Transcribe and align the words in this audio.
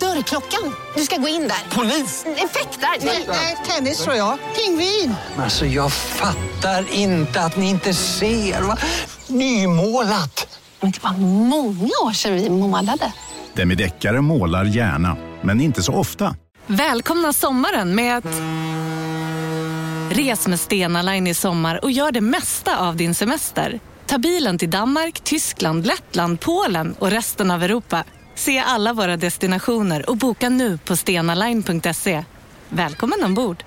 Dörrklockan. 0.00 0.74
Du 0.96 1.02
ska 1.02 1.16
gå 1.16 1.28
in 1.28 1.48
där. 1.48 1.76
Polis? 1.76 2.24
Effektar? 2.26 3.06
Nej, 3.28 3.56
tennis 3.66 3.98
tror 4.04 4.16
jag. 4.16 4.38
Pingvin. 4.56 5.14
Alltså 5.38 5.66
jag 5.66 5.92
fattar 5.92 6.92
inte 6.92 7.40
att 7.40 7.56
ni 7.56 7.70
inte 7.70 7.94
ser. 7.94 8.62
Va? 8.62 8.76
Nymålat. 9.26 10.60
Men 10.80 10.90
det 10.90 11.02
var 11.02 11.12
många 11.18 11.90
år 12.04 12.12
sedan 12.12 12.34
vi 12.34 12.50
målade. 12.50 13.12
Demideckare 13.54 14.20
målar 14.20 14.64
gärna, 14.64 15.16
men 15.42 15.60
inte 15.60 15.82
så 15.82 15.92
ofta. 15.92 16.36
Välkomna 16.66 17.32
sommaren 17.32 17.94
med 17.94 18.16
att... 18.16 18.24
Res 20.10 20.46
med 20.48 20.60
Stena 20.60 21.02
Line 21.02 21.26
i 21.26 21.34
sommar 21.34 21.84
och 21.84 21.90
gör 21.90 22.12
det 22.12 22.20
mesta 22.20 22.78
av 22.78 22.96
din 22.96 23.14
semester. 23.14 23.80
Ta 24.06 24.18
bilen 24.18 24.58
till 24.58 24.70
Danmark, 24.70 25.20
Tyskland, 25.20 25.86
Lettland, 25.86 26.40
Polen 26.40 26.94
och 26.98 27.10
resten 27.10 27.50
av 27.50 27.62
Europa. 27.62 28.04
Se 28.36 28.58
alla 28.58 28.92
våra 28.92 29.16
destinationer 29.16 30.10
och 30.10 30.16
boka 30.16 30.48
nu 30.48 30.78
på 30.78 30.96
stenaline.se. 30.96 32.24
Välkommen 32.68 33.24
ombord! 33.24 33.64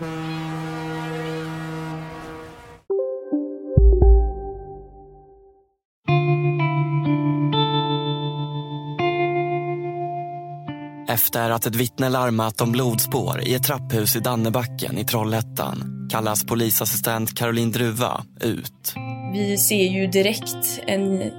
Efter 11.07 11.49
att 11.49 11.66
ett 11.66 11.75
vittne 11.75 12.09
larmat 12.09 12.61
om 12.61 12.72
blodspår 12.72 13.41
i 13.41 13.53
ett 13.53 13.63
trapphus 13.63 14.16
i 14.16 14.19
Dannebacken 14.19 14.97
i 14.97 15.05
Trollhättan 15.05 16.07
kallas 16.11 16.45
polisassistent 16.45 17.38
Caroline 17.38 17.72
Druva 17.72 18.23
ut. 18.41 18.95
Vi 19.33 19.57
ser 19.57 19.83
ju 19.83 20.07
direkt 20.07 20.81
en 20.88 21.31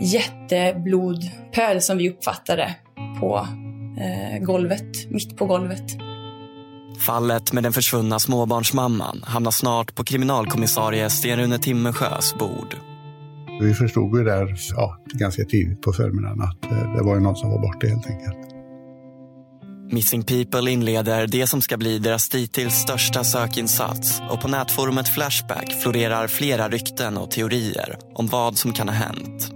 jätteblodpöl 0.00 1.80
som 1.80 1.98
vi 1.98 2.10
uppfattade 2.10 2.74
på 3.20 3.48
eh, 4.00 4.44
golvet, 4.44 5.10
mitt 5.10 5.36
på 5.36 5.46
golvet. 5.46 5.96
Fallet 7.06 7.52
med 7.52 7.62
den 7.62 7.72
försvunna 7.72 8.18
småbarnsmamman 8.18 9.22
hamnar 9.26 9.50
snart 9.50 9.94
på 9.94 10.04
kriminalkommissarie 10.04 11.10
Sten-Rune 11.10 11.58
Timmersjös 11.58 12.34
bord. 12.34 12.76
Vi 13.60 13.74
förstod 13.74 14.18
ju 14.18 14.24
där 14.24 14.56
ja, 14.76 14.98
ganska 15.06 15.44
tidigt 15.44 15.82
på 15.82 15.92
förmiddagen 15.92 16.40
att 16.40 16.64
eh, 16.64 16.94
det 16.96 17.02
var 17.02 17.14
ju 17.14 17.20
någon 17.20 17.36
som 17.36 17.50
var 17.50 17.58
borta 17.58 17.86
helt 17.86 18.06
enkelt. 18.06 18.36
Missing 19.90 20.22
People 20.22 20.70
inleder 20.70 21.26
det 21.26 21.46
som 21.46 21.62
ska 21.62 21.76
bli 21.76 21.98
deras 21.98 22.28
dittills 22.28 22.74
största 22.74 23.24
sökinsats 23.24 24.22
och 24.30 24.40
på 24.40 24.48
nätforumet 24.48 25.08
Flashback 25.08 25.72
florerar 25.82 26.26
flera 26.26 26.68
rykten 26.68 27.16
och 27.16 27.30
teorier 27.30 27.98
om 28.14 28.26
vad 28.26 28.58
som 28.58 28.72
kan 28.72 28.88
ha 28.88 28.94
hänt. 28.94 29.50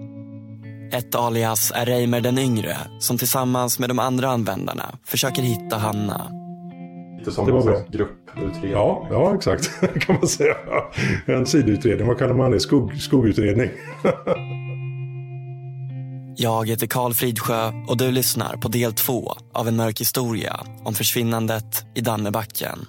Ett 0.93 1.15
alias 1.15 1.73
är 1.75 1.87
Reimer 1.87 2.21
den 2.21 2.39
yngre 2.39 2.77
som 2.99 3.19
tillsammans 3.19 3.79
med 3.79 3.91
de 3.91 3.99
andra 3.99 4.29
användarna 4.29 4.99
försöker 5.05 5.43
hitta 5.43 5.77
Hanna. 5.77 6.31
Lite 7.19 7.33
som 7.33 7.47
Det 7.47 7.53
var 7.53 7.73
en 7.73 7.85
grupputredning. 7.91 8.73
Ja, 8.73 9.07
ja, 9.11 9.35
exakt. 9.35 9.71
kan 10.01 10.17
man 10.17 10.29
säga. 10.29 10.55
En 11.27 11.47
sidoutredning, 11.47 12.07
vad 12.07 12.19
kallar 12.19 12.35
man 12.35 12.51
det? 12.51 12.61
Skugg, 12.61 13.03
skuggutredning. 13.03 13.71
Jag 16.37 16.69
heter 16.69 16.87
Karl 16.87 17.13
Fridsjö 17.13 17.73
och 17.89 17.97
du 17.97 18.11
lyssnar 18.11 18.57
på 18.57 18.69
del 18.69 18.93
två 18.93 19.33
av 19.53 19.69
en 19.69 19.77
mörk 19.77 20.01
historia 20.01 20.61
om 20.85 20.95
försvinnandet 20.95 21.85
i 21.95 22.01
Dannebacken. 22.01 22.87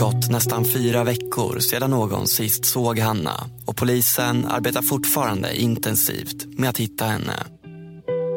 Gått 0.00 0.30
nästan 0.30 0.64
fyra 0.64 1.04
veckor 1.04 1.58
sedan 1.58 1.90
någon 1.90 2.26
sist 2.26 2.64
såg 2.64 2.98
Hanna 2.98 3.34
och 3.66 3.76
polisen 3.76 4.46
arbetar 4.46 4.82
fortfarande 4.82 5.56
intensivt 5.56 6.58
med 6.58 6.70
att 6.70 6.78
hitta 6.78 7.04
henne. 7.04 7.36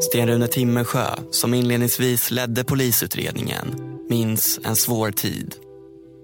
Sten-Rune 0.02 0.48
Timmersjö, 0.48 1.06
som 1.32 1.54
inledningsvis 1.54 2.32
ledde 2.32 2.64
polisutredningen, 2.64 3.68
minns 4.10 4.60
en 4.66 4.76
svår 4.76 5.12
tid. 5.12 5.56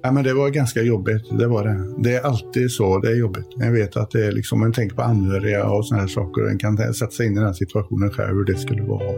Ja, 0.04 0.12
men 0.12 0.24
det 0.24 0.34
var 0.34 0.50
ganska 0.50 0.82
jobbigt, 0.82 1.40
det 1.40 1.48
var 1.48 1.64
det. 1.64 2.04
Det 2.04 2.16
är 2.16 2.22
alltid 2.22 2.72
så, 2.72 3.00
det 3.00 3.08
är 3.08 3.16
jobbigt. 3.16 3.48
Jag 3.56 3.72
vet 3.72 3.98
att 3.98 4.12
det 4.12 4.26
är 4.26 4.32
liksom, 4.32 4.60
man 4.60 4.74
tänker 4.74 4.96
på 4.96 5.02
anhöriga 5.02 5.70
och 5.70 5.86
sådana 5.86 6.02
här 6.02 6.10
saker. 6.10 6.44
och 6.44 6.50
En 6.50 6.60
kan 6.60 6.94
sätta 6.94 7.12
sig 7.12 7.28
in 7.28 7.38
i 7.38 7.40
den 7.40 7.54
situationen 7.54 8.12
själv, 8.12 8.36
hur 8.36 8.46
det 8.46 8.58
skulle 8.58 8.84
vara. 8.84 9.14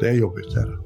Det 0.00 0.08
är 0.08 0.14
jobbigt. 0.14 0.54
Det 0.54 0.60
är 0.60 0.83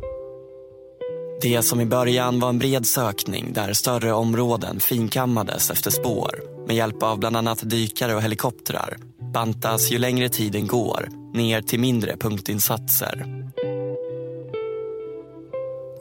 det. 1.40 1.62
Som 1.62 1.80
i 1.80 1.86
början 1.86 2.40
var 2.40 2.48
en 2.48 2.58
bred 2.58 2.86
sökning 2.86 3.52
där 3.52 3.72
större 3.72 4.12
områden 4.12 4.80
finkammades 4.80 5.70
efter 5.70 5.90
spår 5.90 6.30
med 6.66 6.76
hjälp 6.76 7.02
av 7.02 7.18
bland 7.18 7.36
annat 7.36 7.70
dykare 7.70 8.14
och 8.14 8.22
helikoptrar 8.22 8.96
bantas 9.34 9.92
ju 9.92 9.98
längre 9.98 10.28
tiden 10.28 10.66
går 10.66 11.08
ner 11.34 11.62
till 11.62 11.80
mindre 11.80 12.16
punktinsatser. 12.16 13.26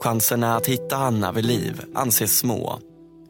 Chanserna 0.00 0.56
att 0.56 0.66
hitta 0.66 0.96
Hanna 0.96 1.32
vid 1.32 1.44
liv 1.44 1.82
anses 1.94 2.38
små. 2.38 2.78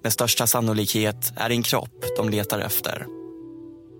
Med 0.02 0.12
största 0.12 0.46
sannolikhet 0.46 1.32
är 1.36 1.48
det 1.48 1.54
en 1.54 1.62
kropp 1.62 2.04
de 2.16 2.28
letar 2.28 2.58
efter. 2.58 3.06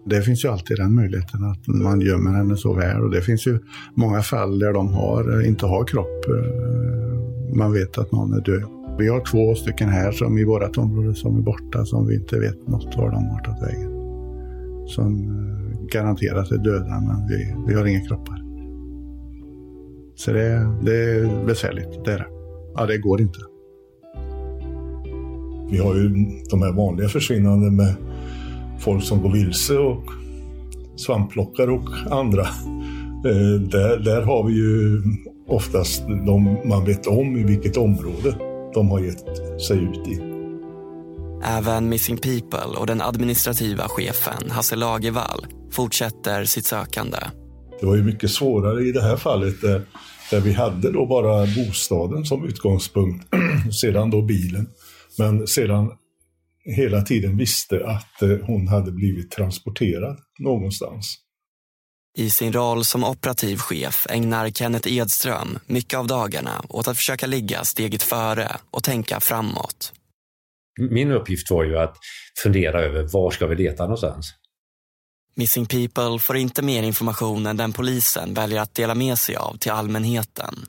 Det 0.06 0.22
finns 0.22 0.44
ju 0.44 0.48
alltid 0.48 0.76
den 0.76 0.94
möjligheten 0.94 1.44
att 1.44 1.66
man 1.66 2.00
gömmer 2.00 2.30
henne 2.30 2.56
så 2.56 2.72
väl. 2.72 3.00
Och 3.00 3.10
det 3.10 3.22
finns 3.22 3.46
ju 3.46 3.58
många 3.94 4.22
fall 4.22 4.58
där 4.58 4.72
de 4.72 4.92
har, 4.92 5.46
inte 5.46 5.66
har 5.66 5.84
kropp. 5.84 6.24
Eh, 6.28 7.17
man 7.54 7.72
vet 7.72 7.98
att 7.98 8.12
någon 8.12 8.32
är 8.32 8.40
död. 8.40 8.62
Vi 8.98 9.08
har 9.08 9.20
två 9.20 9.54
stycken 9.54 9.88
här 9.88 10.12
som 10.12 10.38
i 10.38 10.44
vårt 10.44 10.78
område 10.78 11.14
som 11.14 11.38
är 11.38 11.42
borta 11.42 11.84
som 11.84 12.06
vi 12.06 12.14
inte 12.14 12.38
vet 12.38 12.68
något 12.68 12.96
var 12.96 13.10
de 13.10 13.24
har 13.24 13.40
tagit 13.40 13.62
vägen. 13.62 13.90
Som 14.86 15.22
eh, 15.22 15.86
garanterat 15.92 16.50
är 16.50 16.58
döda 16.58 17.00
men 17.00 17.28
vi, 17.28 17.54
vi 17.66 17.74
har 17.74 17.86
inga 17.86 18.00
kroppar. 18.00 18.42
Så 20.14 20.32
det, 20.32 20.72
det 20.82 20.96
är 20.96 21.46
besvärligt, 21.46 22.04
det 22.04 22.12
är 22.12 22.18
det. 22.18 22.26
Ja, 22.74 22.86
det 22.86 22.98
går 22.98 23.20
inte. 23.20 23.38
Vi 25.70 25.78
har 25.78 25.94
ju 25.94 26.08
de 26.50 26.62
här 26.62 26.72
vanliga 26.72 27.08
försvinnanden 27.08 27.76
med 27.76 27.94
folk 28.78 29.02
som 29.02 29.22
går 29.22 29.32
vilse 29.32 29.78
och 29.78 30.04
svampplockare 30.96 31.70
och 31.70 31.88
andra. 32.10 32.42
Eh, 33.26 33.60
där, 33.60 34.04
där 34.04 34.22
har 34.22 34.46
vi 34.46 34.54
ju 34.54 35.02
oftast 35.48 36.02
de 36.26 36.58
man 36.68 36.84
vet 36.84 37.06
om 37.06 37.36
i 37.36 37.44
vilket 37.44 37.76
område 37.76 38.36
de 38.74 38.90
har 38.90 39.00
gett 39.00 39.26
sig 39.66 39.78
ut 39.78 40.08
i. 40.08 40.20
Även 41.44 41.88
Missing 41.88 42.16
People 42.16 42.78
och 42.78 42.86
den 42.86 43.02
administrativa 43.02 43.88
chefen 43.88 44.50
Hasse 44.50 44.76
Lagervall 44.76 45.46
fortsätter 45.70 46.44
sitt 46.44 46.66
sökande. 46.66 47.18
Det 47.80 47.86
var 47.86 47.96
ju 47.96 48.02
mycket 48.02 48.30
svårare 48.30 48.82
i 48.82 48.92
det 48.92 49.02
här 49.02 49.16
fallet 49.16 49.60
där, 49.60 49.82
där 50.30 50.40
vi 50.40 50.52
hade 50.52 50.92
då 50.92 51.06
bara 51.06 51.46
bostaden 51.46 52.24
som 52.24 52.44
utgångspunkt, 52.44 53.26
sedan 53.80 54.10
då 54.10 54.22
bilen. 54.22 54.66
Men 55.18 55.46
sedan 55.46 55.90
hela 56.76 57.02
tiden 57.02 57.36
visste 57.36 57.86
att 57.86 58.22
eh, 58.22 58.38
hon 58.42 58.68
hade 58.68 58.92
blivit 58.92 59.30
transporterad 59.30 60.18
någonstans. 60.38 61.18
I 62.18 62.30
sin 62.30 62.52
roll 62.52 62.84
som 62.84 63.04
operativ 63.04 63.56
chef 63.56 64.06
ägnar 64.10 64.50
Kenneth 64.50 64.92
Edström 64.92 65.58
mycket 65.66 65.98
av 65.98 66.06
dagarna 66.06 66.64
åt 66.68 66.88
att 66.88 66.96
försöka 66.96 67.26
ligga 67.26 67.64
steget 67.64 68.02
före 68.02 68.56
och 68.70 68.84
tänka 68.84 69.20
framåt. 69.20 69.92
Min 70.90 71.12
uppgift 71.12 71.50
var 71.50 71.64
ju 71.64 71.78
att 71.78 71.96
fundera 72.42 72.82
över 72.82 73.02
var 73.02 73.30
ska 73.30 73.46
vi 73.46 73.56
leta 73.56 73.82
någonstans? 73.82 74.34
Missing 75.34 75.66
People 75.66 76.18
får 76.18 76.36
inte 76.36 76.62
mer 76.62 76.82
information 76.82 77.46
än 77.46 77.56
den 77.56 77.72
polisen 77.72 78.34
väljer 78.34 78.60
att 78.60 78.74
dela 78.74 78.94
med 78.94 79.18
sig 79.18 79.36
av 79.36 79.58
till 79.58 79.72
allmänheten. 79.72 80.66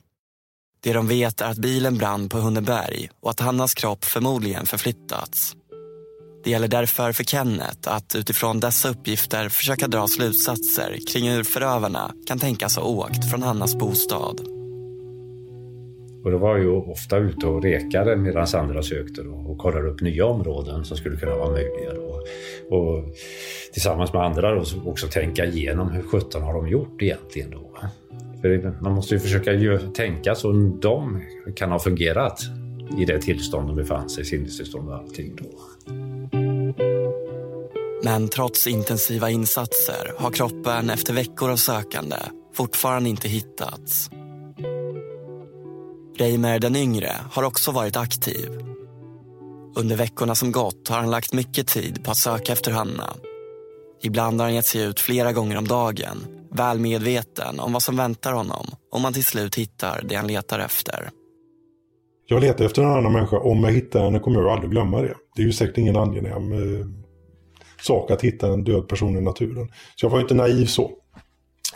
Det 0.80 0.92
de 0.92 1.08
vet 1.08 1.40
är 1.40 1.50
att 1.50 1.58
bilen 1.58 1.98
brann 1.98 2.28
på 2.28 2.38
Hunneberg 2.38 3.10
och 3.20 3.30
att 3.30 3.40
Hannas 3.40 3.74
kropp 3.74 4.04
förmodligen 4.04 4.66
förflyttats. 4.66 5.56
Det 6.44 6.50
gäller 6.50 6.68
därför 6.68 7.12
för 7.12 7.24
Kenneth 7.24 7.94
att 7.94 8.14
utifrån 8.16 8.60
dessa 8.60 8.88
uppgifter 8.88 9.48
försöka 9.48 9.88
dra 9.88 10.06
slutsatser 10.06 10.96
kring 11.12 11.30
hur 11.30 11.44
förövarna 11.44 12.14
kan 12.26 12.38
tänkas 12.38 12.76
ha 12.76 12.82
åkt 12.82 13.30
från 13.30 13.42
Hannas 13.42 13.78
bostad. 13.78 14.40
Och 16.24 16.30
då 16.30 16.38
var 16.38 16.50
jag 16.50 16.60
ju 16.60 16.70
ofta 16.70 17.16
ute 17.16 17.46
och 17.46 17.62
rekade 17.62 18.16
medan 18.16 18.46
andra 18.54 18.82
sökte 18.82 19.22
då, 19.22 19.30
och 19.30 19.58
kollade 19.58 19.88
upp 19.88 20.00
nya 20.00 20.26
områden 20.26 20.84
som 20.84 20.96
skulle 20.96 21.16
kunna 21.16 21.36
vara 21.36 21.50
möjliga. 21.50 21.94
Då. 21.94 22.22
Och 22.76 23.04
tillsammans 23.72 24.12
med 24.12 24.22
andra 24.22 24.54
då, 24.54 24.64
också 24.84 25.06
tänka 25.06 25.44
igenom 25.44 25.90
hur 25.90 26.02
sjutton 26.02 26.42
har 26.42 26.54
de 26.54 26.68
gjort 26.68 27.02
egentligen. 27.02 27.50
Då. 27.50 27.70
För 28.40 28.82
man 28.82 28.92
måste 28.92 29.14
ju 29.14 29.20
försöka 29.20 29.52
ju 29.52 29.78
tänka 29.78 30.34
så 30.34 30.52
de 30.82 31.22
kan 31.56 31.70
ha 31.70 31.78
fungerat 31.78 32.40
i 32.98 33.04
det 33.04 33.20
tillstånd 33.20 33.68
de 33.68 33.76
befann 33.76 34.10
sig, 34.10 34.24
sinnestillstånd 34.24 34.88
och 34.88 34.94
allting. 34.94 35.36
Då. 35.36 35.44
Men 38.02 38.28
trots 38.28 38.66
intensiva 38.66 39.30
insatser 39.30 40.14
har 40.18 40.30
kroppen 40.30 40.90
efter 40.90 41.12
veckor 41.14 41.50
av 41.50 41.56
sökande 41.56 42.16
fortfarande 42.54 43.08
inte 43.08 43.28
hittats. 43.28 44.10
Reimer 46.18 46.58
den 46.58 46.76
yngre 46.76 47.12
har 47.32 47.42
också 47.42 47.70
varit 47.72 47.96
aktiv. 47.96 48.48
Under 49.76 49.96
veckorna 49.96 50.34
som 50.34 50.52
gått 50.52 50.88
har 50.88 50.96
han 50.98 51.10
lagt 51.10 51.32
mycket 51.32 51.66
tid 51.66 52.04
på 52.04 52.10
att 52.10 52.16
söka 52.16 52.52
efter 52.52 52.72
Hanna. 52.72 53.14
Ibland 54.02 54.40
har 54.40 54.46
han 54.46 54.54
gett 54.54 54.66
sig 54.66 54.82
ut 54.82 55.00
flera 55.00 55.32
gånger 55.32 55.58
om 55.58 55.68
dagen, 55.68 56.26
väl 56.52 56.78
medveten 56.78 57.60
om 57.60 57.72
vad 57.72 57.82
som 57.82 57.96
väntar 57.96 58.32
honom 58.32 58.66
om 58.92 59.04
han 59.04 59.12
till 59.12 59.24
slut 59.24 59.54
hittar 59.54 60.02
det 60.08 60.14
han 60.14 60.26
letar 60.26 60.58
efter. 60.58 61.10
Jag 62.26 62.40
letar 62.40 62.64
efter 62.64 62.82
en 62.82 62.90
annan 62.90 63.12
människa. 63.12 63.38
Om 63.38 63.64
jag 63.64 63.72
hittar 63.72 64.04
henne 64.04 64.18
kommer 64.18 64.40
jag 64.40 64.50
aldrig 64.50 64.70
glömma 64.70 65.02
det. 65.02 65.14
Det 65.36 65.42
är 65.42 65.46
ju 65.46 65.52
säkert 65.52 65.78
ingen 65.78 65.96
angenäm 65.96 66.52
eh, 66.52 66.86
sak 67.82 68.10
att 68.10 68.22
hitta 68.22 68.52
en 68.52 68.64
död 68.64 68.88
person 68.88 69.16
i 69.16 69.20
naturen. 69.20 69.68
Så 69.96 70.06
jag 70.06 70.10
var 70.10 70.20
inte 70.20 70.34
naiv 70.34 70.66
så. 70.66 70.90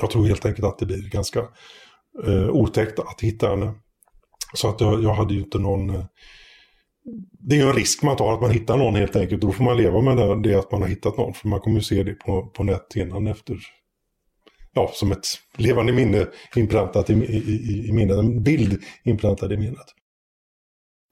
Jag 0.01 0.11
tror 0.11 0.27
helt 0.27 0.47
enkelt 0.47 0.67
att 0.67 0.79
det 0.79 0.87
blir 0.87 1.11
ganska 1.11 1.41
eh, 2.27 2.49
otäckt 2.49 2.99
att 2.99 3.21
hitta 3.21 3.49
henne. 3.49 3.75
Så 4.55 4.69
att 4.69 4.81
jag, 4.81 5.03
jag 5.03 5.15
hade 5.15 5.35
ju 5.35 5.41
inte 5.41 5.59
någon... 5.59 5.91
Eh, 5.91 6.05
det 7.49 7.57
är 7.57 7.61
ju 7.61 7.69
en 7.69 7.77
risk 7.77 8.03
man 8.03 8.17
tar 8.17 8.35
att 8.35 8.41
man 8.41 8.51
hittar 8.51 8.77
någon 8.77 8.95
helt 8.95 9.17
enkelt. 9.17 9.41
Då 9.41 9.53
får 9.53 9.65
man 9.65 9.77
leva 9.77 10.01
med 10.01 10.17
det, 10.17 10.43
det 10.43 10.55
att 10.59 10.73
man 10.73 10.83
har 10.83 10.89
hittat 10.89 11.17
någon. 11.17 11.35
För 11.35 11.49
man 11.49 11.61
kommer 11.61 11.77
ju 11.77 11.83
se 11.83 12.03
det 12.03 12.15
på, 12.15 12.47
på 12.47 12.65
näthinnan 12.65 13.27
efter. 13.27 13.59
Ja, 14.75 14.91
som 14.95 15.13
ett 15.13 15.27
levande 15.57 15.93
minne 15.93 16.27
inpräntat 16.57 17.11
i, 17.11 17.13
i, 17.13 17.37
i, 17.37 17.89
i 17.89 17.93
minnet. 17.93 18.19
En 18.19 18.43
bild 18.43 18.83
inpräntad 19.05 19.53
i 19.53 19.57
minnet. 19.57 19.87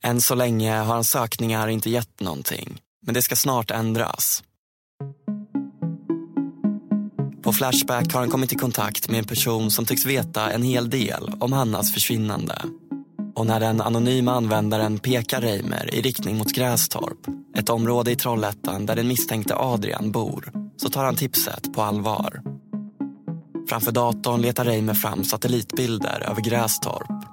Än 0.04 0.20
så 0.20 0.34
länge 0.34 0.72
har 0.72 0.94
hans 0.94 1.10
sökningar 1.10 1.68
inte 1.68 1.90
gett 1.90 2.20
någonting. 2.20 2.80
Men 3.06 3.14
det 3.14 3.22
ska 3.22 3.36
snart 3.36 3.70
ändras. 3.70 4.44
På 7.42 7.52
Flashback 7.52 8.12
har 8.12 8.20
han 8.20 8.30
kommit 8.30 8.52
i 8.52 8.56
kontakt 8.56 9.10
med 9.10 9.18
en 9.18 9.24
person 9.24 9.70
som 9.70 9.84
tycks 9.84 10.06
veta 10.06 10.50
en 10.50 10.62
hel 10.62 10.90
del 10.90 11.30
om 11.40 11.52
Hannas 11.52 11.92
försvinnande. 11.92 12.62
Och 13.34 13.46
när 13.46 13.60
den 13.60 13.80
anonyma 13.80 14.32
användaren 14.32 14.98
pekar 14.98 15.40
Reimer 15.40 15.94
i 15.94 16.00
riktning 16.00 16.36
mot 16.36 16.52
Grästorp, 16.52 17.26
ett 17.56 17.70
område 17.70 18.10
i 18.10 18.16
Trollhättan 18.16 18.86
där 18.86 18.96
den 18.96 19.08
misstänkte 19.08 19.56
Adrian 19.56 20.12
bor, 20.12 20.52
så 20.76 20.88
tar 20.88 21.04
han 21.04 21.16
tipset 21.16 21.72
på 21.74 21.82
allvar. 21.82 22.42
Framför 23.68 23.92
datorn 23.92 24.40
letar 24.40 24.64
Reimer 24.64 24.94
fram 24.94 25.24
satellitbilder 25.24 26.26
över 26.30 26.42
Grästorp. 26.42 27.24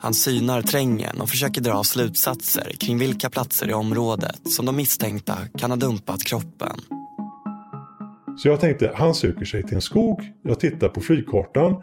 Han 0.00 0.14
synar 0.14 0.62
trängen 0.62 1.20
och 1.20 1.30
försöker 1.30 1.60
dra 1.60 1.84
slutsatser 1.84 2.72
kring 2.80 2.98
vilka 2.98 3.30
platser 3.30 3.70
i 3.70 3.72
området 3.72 4.40
som 4.44 4.66
de 4.66 4.76
misstänkta 4.76 5.38
kan 5.58 5.70
ha 5.70 5.76
dumpat 5.76 6.24
kroppen. 6.24 6.80
Så 8.42 8.48
jag 8.48 8.60
tänkte, 8.60 8.92
han 8.94 9.14
söker 9.14 9.44
sig 9.44 9.62
till 9.62 9.74
en 9.74 9.80
skog. 9.80 10.32
Jag 10.42 10.60
tittar 10.60 10.88
på 10.88 11.00
flygkartan 11.00 11.76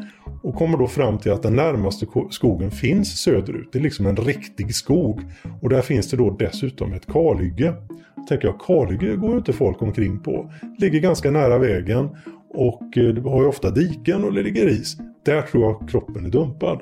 och 0.43 0.55
kommer 0.55 0.77
då 0.77 0.87
fram 0.87 1.17
till 1.17 1.31
att 1.31 1.43
den 1.43 1.55
närmaste 1.55 2.05
skogen 2.29 2.71
finns 2.71 3.19
söderut. 3.19 3.69
Det 3.71 3.79
är 3.79 3.83
liksom 3.83 4.05
en 4.05 4.17
riktig 4.17 4.75
skog. 4.75 5.21
Och 5.61 5.69
där 5.69 5.81
finns 5.81 6.09
det 6.09 6.17
då 6.17 6.29
dessutom 6.39 6.93
ett 6.93 7.05
kalhygge. 7.05 7.73
Då 8.15 8.23
Tänker 8.23 8.47
jag, 8.47 8.59
kalhygge 8.59 9.15
går 9.15 9.31
ju 9.31 9.37
inte 9.37 9.53
folk 9.53 9.81
omkring 9.81 10.19
på. 10.19 10.51
Ligger 10.77 10.99
ganska 10.99 11.31
nära 11.31 11.57
vägen 11.57 12.09
och 12.53 12.97
eh, 12.97 13.13
det 13.13 13.29
har 13.29 13.41
ju 13.41 13.47
ofta 13.47 13.71
diken 13.71 14.23
och 14.23 14.33
det 14.33 14.43
ligger 14.43 14.67
is. 14.67 14.97
Där 15.25 15.41
tror 15.41 15.63
jag 15.63 15.89
kroppen 15.89 16.25
är 16.25 16.29
dumpad. 16.29 16.81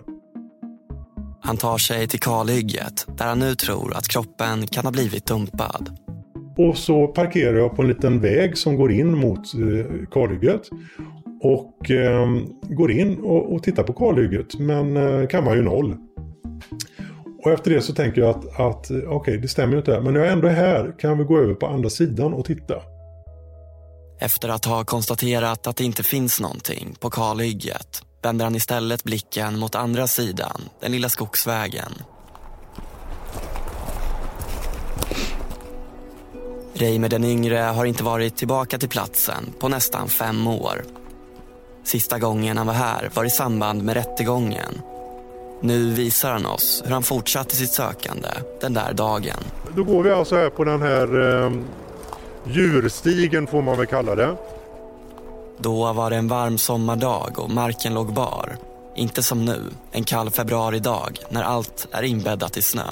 Han 1.42 1.58
tar 1.58 1.78
sig 1.78 2.08
till 2.08 2.20
kalhygget 2.20 3.08
där 3.18 3.26
han 3.26 3.40
nu 3.40 3.56
tror 3.56 3.98
att 3.98 4.08
kroppen 4.08 4.68
kan 4.68 4.86
ha 4.86 4.92
blivit 4.92 5.26
dumpad. 5.26 6.05
Och 6.58 6.78
så 6.78 7.08
parkerar 7.08 7.58
jag 7.58 7.76
på 7.76 7.82
en 7.82 7.88
liten 7.88 8.22
väg 8.22 8.58
som 8.58 8.76
går 8.76 8.92
in 8.92 9.18
mot 9.18 9.54
eh, 9.54 10.08
kalhygget. 10.12 10.62
Och 11.42 11.92
eh, 11.92 12.28
går 12.62 12.92
in 12.92 13.20
och, 13.20 13.54
och 13.54 13.64
tittar 13.64 13.84
på 13.84 13.94
kalhygget 13.94 14.60
men 14.60 14.98
eh, 14.98 15.28
kammar 15.28 15.56
ju 15.56 15.62
noll. 15.62 15.96
Och 17.44 17.52
efter 17.52 17.72
det 17.72 17.82
så 17.82 17.94
tänker 17.94 18.22
jag 18.22 18.30
att, 18.30 18.60
att 18.60 18.92
eh, 18.92 18.98
okej 18.98 19.08
okay, 19.08 19.38
det 19.38 19.48
stämmer 19.48 19.74
ju 19.74 19.80
inte 19.80 20.02
men 20.02 20.14
när 20.14 20.20
jag 20.20 20.32
ändå 20.32 20.48
är 20.48 20.54
här 20.54 20.96
kan 21.00 21.18
vi 21.18 21.24
gå 21.24 21.38
över 21.40 21.54
på 21.54 21.68
andra 21.68 21.90
sidan 21.90 22.34
och 22.34 22.46
titta. 22.46 22.76
Efter 24.20 24.50
att 24.50 24.66
ha 24.66 24.84
konstaterat 24.84 25.68
att 25.68 25.78
det 25.78 25.84
inte 25.84 26.04
finns 26.04 26.42
någonting 26.42 26.96
på 27.00 27.10
kalhygget 27.10 28.06
vänder 28.26 28.46
han 28.46 28.56
istället 28.56 29.04
blicken 29.04 29.60
mot 29.60 29.76
andra 29.76 30.08
sidan, 30.08 30.62
den 30.82 30.92
lilla 30.92 31.10
skogsvägen. 31.10 31.92
Reimer 36.78 37.10
den 37.10 37.24
yngre 37.24 37.58
har 37.58 37.86
inte 37.86 38.04
varit 38.04 38.36
tillbaka 38.36 38.78
till 38.78 38.90
platsen 38.90 39.54
på 39.60 39.68
nästan 39.68 40.10
fem 40.10 40.48
år. 40.48 40.84
Sista 41.84 42.20
gången 42.20 42.58
han 42.58 42.68
var 42.68 42.74
här 42.74 43.10
var 43.14 43.26
i 43.26 43.30
samband 43.30 43.84
med 43.84 43.96
rättegången. 43.96 44.82
Nu 45.62 45.94
visar 45.94 46.32
han 46.32 46.46
oss 46.46 46.84
hur 46.86 46.92
han 46.92 47.04
fortsatte 47.04 47.56
sitt 47.56 47.72
sökande 47.72 48.28
den 48.62 48.74
där 48.74 48.94
dagen. 48.94 49.38
Då 49.76 49.84
går 49.84 50.04
vi 50.04 50.12
alltså 50.12 50.36
här 50.36 50.50
på 50.50 50.64
den 50.64 50.82
här 50.82 51.44
eh, 51.46 51.52
djurstigen 52.46 53.48
får 53.48 53.62
man 53.62 53.78
väl 53.78 53.86
kalla 53.86 54.16
det. 54.16 54.36
Då 55.58 55.94
var 55.94 56.10
det 56.10 56.16
en 56.16 56.28
varm 56.28 56.58
sommardag 56.58 57.40
och 57.40 57.50
marken 57.50 57.94
låg 57.94 58.14
bar. 58.14 58.58
Inte 58.96 59.24
som 59.24 59.46
nu, 59.46 59.62
en 59.92 60.04
kall 60.04 60.30
februaridag 60.30 61.20
när 61.30 61.44
allt 61.44 61.88
är 61.92 62.04
inbäddat 62.04 62.58
i 62.58 62.62
snö. 62.62 62.90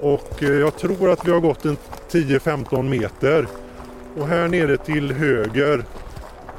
Och 0.00 0.42
eh, 0.42 0.48
jag 0.48 0.76
tror 0.76 1.10
att 1.10 1.26
vi 1.26 1.30
har 1.30 1.40
gått 1.40 1.64
en 1.64 1.76
10-15 2.10 2.82
meter. 2.82 3.46
Och 4.18 4.26
här 4.26 4.48
nere 4.48 4.76
till 4.76 5.12
höger 5.12 5.84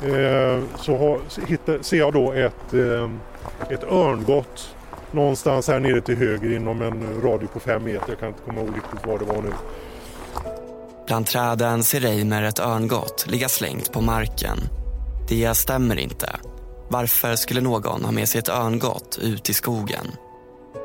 eh, 0.01 0.63
så 0.77 0.97
har, 0.97 1.19
hittar, 1.47 1.81
ser 1.81 1.97
jag 1.97 2.13
då 2.13 2.31
ett, 2.31 2.73
eh, 2.73 3.09
ett 3.69 3.83
örngott 3.83 4.75
någonstans 5.11 5.67
här 5.67 5.79
nere 5.79 6.01
till 6.01 6.15
höger 6.15 6.55
inom 6.55 6.81
en 6.81 7.21
radie 7.21 7.47
på 7.47 7.59
5 7.59 7.83
meter. 7.83 8.09
Jag 8.09 8.19
kan 8.19 8.27
inte 8.27 8.41
komma 8.45 8.61
ihåg 8.61 8.69
riktigt 8.75 9.07
vad 9.07 9.19
det 9.19 9.25
var 9.25 9.41
nu. 9.41 9.51
Bland 11.07 11.25
träden 11.25 11.83
ser 11.83 11.99
Reimer 11.99 12.43
ett 12.43 12.59
örngott 12.59 13.25
ligga 13.27 13.49
slängt 13.49 13.91
på 13.91 14.01
marken. 14.01 14.57
Det 15.29 15.57
stämmer 15.57 15.99
inte. 15.99 16.35
Varför 16.89 17.35
skulle 17.35 17.61
någon 17.61 18.05
ha 18.05 18.11
med 18.11 18.29
sig 18.29 18.39
ett 18.39 18.49
örngott 18.49 19.19
ut 19.21 19.49
i 19.49 19.53
skogen? 19.53 20.07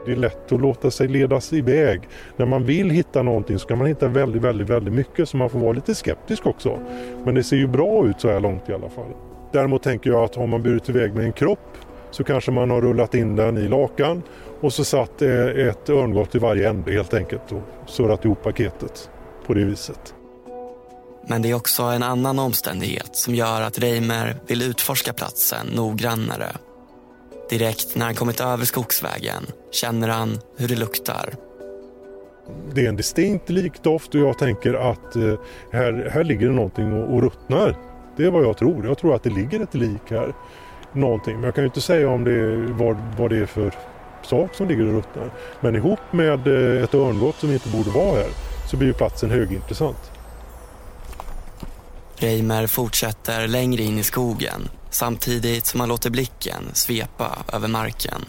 Det 0.07 0.13
är 0.13 0.17
lätt 0.17 0.53
att 0.53 0.61
låta 0.61 0.91
sig 0.91 1.09
ledas 1.09 1.53
iväg. 1.53 2.01
När 2.37 2.47
man 2.47 2.65
vill 2.65 2.91
hitta 2.91 3.23
någonting 3.23 3.59
så 3.59 3.69
kan 3.69 3.79
man 3.79 3.87
hitta 3.87 4.09
väldigt, 4.09 4.43
väldigt, 4.43 4.69
väldigt 4.69 4.95
mycket 4.95 5.29
så 5.29 5.37
man 5.37 5.51
får 5.51 5.59
vara 5.59 5.73
lite 5.73 5.95
skeptisk 5.95 6.47
också. 6.47 6.79
Men 7.25 7.35
det 7.35 7.43
ser 7.43 7.57
ju 7.57 7.67
bra 7.67 8.07
ut 8.07 8.21
så 8.21 8.29
här 8.29 8.41
långt 8.41 8.69
i 8.69 8.73
alla 8.73 8.89
fall. 8.89 9.11
Däremot 9.53 9.83
tänker 9.83 10.11
jag 10.11 10.25
att 10.25 10.35
har 10.35 10.47
man 10.47 10.63
burit 10.63 10.89
iväg 10.89 11.15
med 11.15 11.25
en 11.25 11.33
kropp 11.33 11.77
så 12.11 12.25
kanske 12.25 12.51
man 12.51 12.71
har 12.71 12.81
rullat 12.81 13.15
in 13.15 13.37
den 13.37 13.59
i 13.59 13.69
lakan 13.69 14.23
och 14.61 14.73
så 14.73 14.85
satt 14.85 15.23
eh, 15.23 15.47
ett 15.47 15.91
örngott 15.91 16.35
i 16.35 16.39
varje 16.39 16.69
ände 16.69 16.93
helt 16.93 17.15
enkelt 17.15 17.53
och 17.53 17.91
surrat 17.91 18.25
ihop 18.25 18.43
paketet 18.43 19.11
på 19.47 19.55
det 19.55 19.65
viset. 19.65 20.15
Men 21.29 21.43
det 21.43 21.51
är 21.51 21.55
också 21.55 21.83
en 21.83 22.03
annan 22.03 22.39
omständighet 22.39 23.17
som 23.17 23.35
gör 23.35 23.61
att 23.63 23.79
Reimer 23.79 24.37
vill 24.47 24.63
utforska 24.63 25.13
platsen 25.13 25.67
noggrannare. 25.67 26.49
Direkt 27.51 27.95
när 27.95 28.07
han 28.07 28.15
kommit 28.15 28.41
över 28.41 28.65
skogsvägen 28.65 29.47
känner 29.71 30.09
han 30.09 30.39
hur 30.57 30.69
det 30.69 30.77
luktar. 30.77 31.35
Det 32.75 32.85
är 32.85 32.89
en 32.89 32.97
distinkt 32.97 33.49
likdoft 33.49 34.15
och 34.15 34.21
jag 34.21 34.39
tänker 34.39 34.75
att 34.75 35.17
eh, 35.17 35.35
här, 35.73 36.11
här 36.13 36.25
ligger 36.25 36.47
det 36.47 36.55
någonting 36.55 36.93
och, 36.93 37.15
och 37.15 37.23
ruttnar. 37.23 37.77
Det 38.17 38.25
är 38.25 38.31
vad 38.31 38.45
jag 38.45 38.57
tror. 38.57 38.87
Jag 38.87 38.99
tror 38.99 39.15
att 39.15 39.23
det 39.23 39.31
ligger 39.31 39.61
ett 39.61 39.75
lik 39.75 40.01
här. 40.11 40.35
Någonting. 40.93 41.35
Men 41.35 41.45
jag 41.45 41.55
kan 41.55 41.65
ju 41.65 41.69
inte 41.69 41.81
säga 41.81 42.09
om 42.09 42.25
det 42.25 42.33
är, 42.33 42.57
vad, 42.73 42.97
vad 43.19 43.31
det 43.31 43.39
är 43.39 43.47
för 43.47 43.75
sak 44.23 44.55
som 44.55 44.69
ligger 44.69 44.87
och 44.87 44.93
ruttnar. 44.93 45.31
Men 45.61 45.77
ihop 45.77 46.01
med 46.11 46.47
eh, 46.47 46.83
ett 46.83 46.95
örngott 46.95 47.37
som 47.37 47.53
inte 47.53 47.69
borde 47.69 47.91
vara 47.91 48.17
här 48.17 48.31
så 48.71 48.77
blir 48.77 48.89
ju 48.89 48.95
platsen 48.95 49.31
högintressant. 49.31 50.11
Reimer 52.17 52.67
fortsätter 52.67 53.49
längre 53.49 53.83
in 53.83 53.99
i 53.99 54.03
skogen 54.03 54.69
samtidigt 54.91 55.67
som 55.67 55.81
han 55.81 55.89
låter 55.89 56.11
blicken 56.11 56.63
svepa 56.73 57.39
över 57.53 57.69
marken. 57.69 58.25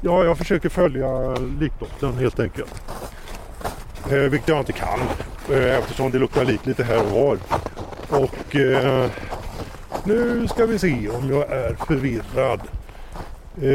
Ja, 0.00 0.24
jag 0.24 0.38
försöker 0.38 0.68
följa 0.68 1.34
likdoften 1.60 2.18
helt 2.18 2.40
enkelt. 2.40 2.82
eh, 4.10 4.16
vilket 4.18 4.48
jag 4.48 4.58
inte 4.58 4.72
kan 4.72 5.00
eh, 5.50 5.78
eftersom 5.78 6.10
det 6.10 6.18
luktar 6.18 6.44
lik 6.44 6.66
lite 6.66 6.84
här 6.84 7.04
och 7.04 7.10
var. 7.10 7.38
Och 8.20 8.56
eh, 8.56 9.10
nu 10.04 10.48
ska 10.48 10.66
vi 10.66 10.78
se 10.78 11.08
om 11.08 11.30
jag 11.30 11.50
är 11.52 11.74
förvirrad. 11.86 12.60
Eh, 13.62 13.68